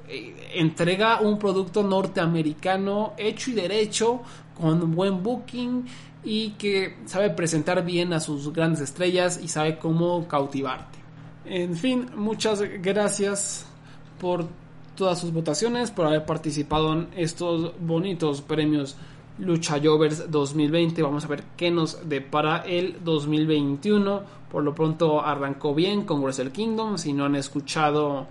[0.09, 4.21] eh, entrega un producto norteamericano hecho y derecho,
[4.59, 5.85] con buen booking
[6.23, 10.99] y que sabe presentar bien a sus grandes estrellas y sabe cómo cautivarte.
[11.45, 13.65] En fin, muchas gracias
[14.19, 14.47] por
[14.95, 18.95] todas sus votaciones, por haber participado en estos bonitos premios
[19.39, 21.01] Lucha Jovers 2020.
[21.01, 24.21] Vamos a ver qué nos depara el 2021.
[24.51, 26.97] Por lo pronto arrancó bien con Wrestle Kingdom.
[26.97, 28.27] Si no han escuchado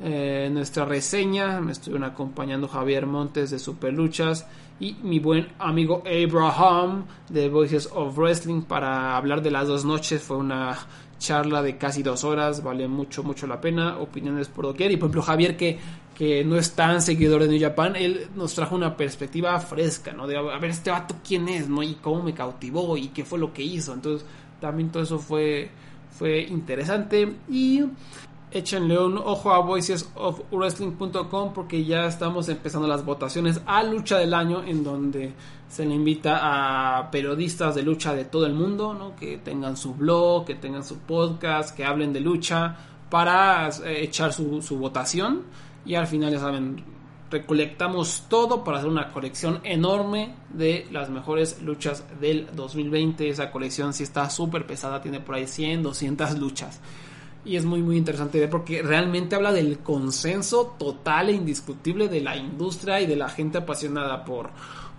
[0.00, 4.46] eh, nuestra reseña, me estuvieron acompañando Javier Montes de Super Luchas
[4.78, 10.22] y mi buen amigo Abraham de Voices of Wrestling para hablar de las dos noches.
[10.22, 10.76] Fue una
[11.18, 13.98] charla de casi dos horas, vale mucho, mucho la pena.
[13.98, 14.90] Opiniones por doquier.
[14.90, 15.78] Y por ejemplo, Javier, que,
[16.14, 20.26] que no es tan seguidor de New Japan, él nos trajo una perspectiva fresca, ¿no?
[20.26, 21.82] De a ver, este vato quién es, ¿no?
[21.82, 23.94] Y cómo me cautivó y qué fue lo que hizo.
[23.94, 24.26] Entonces,
[24.60, 25.70] también todo eso fue,
[26.10, 27.34] fue interesante.
[27.48, 27.82] Y
[28.56, 34.62] échenle un ojo a voicesofwrestling.com porque ya estamos empezando las votaciones a lucha del año
[34.64, 35.34] en donde
[35.68, 36.38] se le invita
[36.98, 39.14] a periodistas de lucha de todo el mundo, ¿no?
[39.16, 42.76] que tengan su blog, que tengan su podcast, que hablen de lucha
[43.10, 45.42] para eh, echar su, su votación.
[45.84, 46.82] Y al final ya saben
[47.30, 53.92] recolectamos todo para hacer una colección enorme de las mejores luchas del 2020 esa colección
[53.92, 56.80] si está súper pesada tiene por ahí 100 200 luchas
[57.46, 62.20] y es muy muy interesante ver porque realmente habla del consenso total e indiscutible de
[62.20, 64.50] la industria y de la gente apasionada por,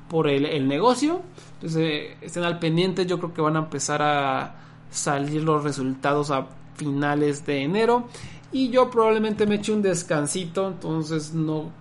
[0.10, 1.22] por el, negocio.
[1.56, 4.56] Entonces eh, estén al pendiente, yo creo que van a empezar a
[4.90, 8.08] salir los resultados a finales de enero
[8.52, 11.72] y yo probablemente me eche un descansito, entonces no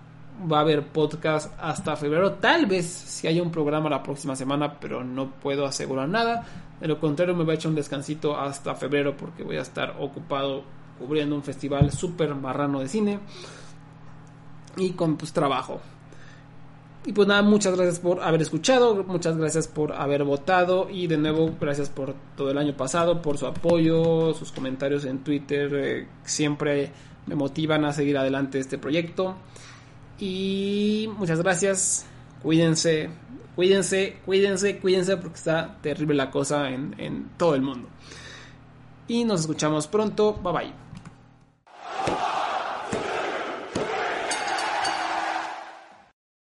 [0.51, 2.33] va a haber podcast hasta febrero.
[2.33, 6.45] Tal vez si haya un programa la próxima semana, pero no puedo asegurar nada.
[6.79, 9.95] De lo contrario, me voy a echar un descansito hasta febrero porque voy a estar
[9.99, 10.63] ocupado
[10.99, 13.19] cubriendo un festival súper marrano de cine
[14.75, 15.79] y con pues trabajo.
[17.05, 21.17] Y pues nada, muchas gracias por haber escuchado, muchas gracias por haber votado y de
[21.17, 26.07] nuevo gracias por todo el año pasado, por su apoyo, sus comentarios en Twitter, eh,
[26.23, 26.91] siempre
[27.25, 29.35] me motivan a seguir adelante este proyecto.
[30.19, 32.05] Y muchas gracias.
[32.41, 33.09] Cuídense,
[33.55, 37.89] cuídense, cuídense, cuídense porque está terrible la cosa en, en todo el mundo.
[39.07, 40.33] Y nos escuchamos pronto.
[40.33, 40.73] Bye bye.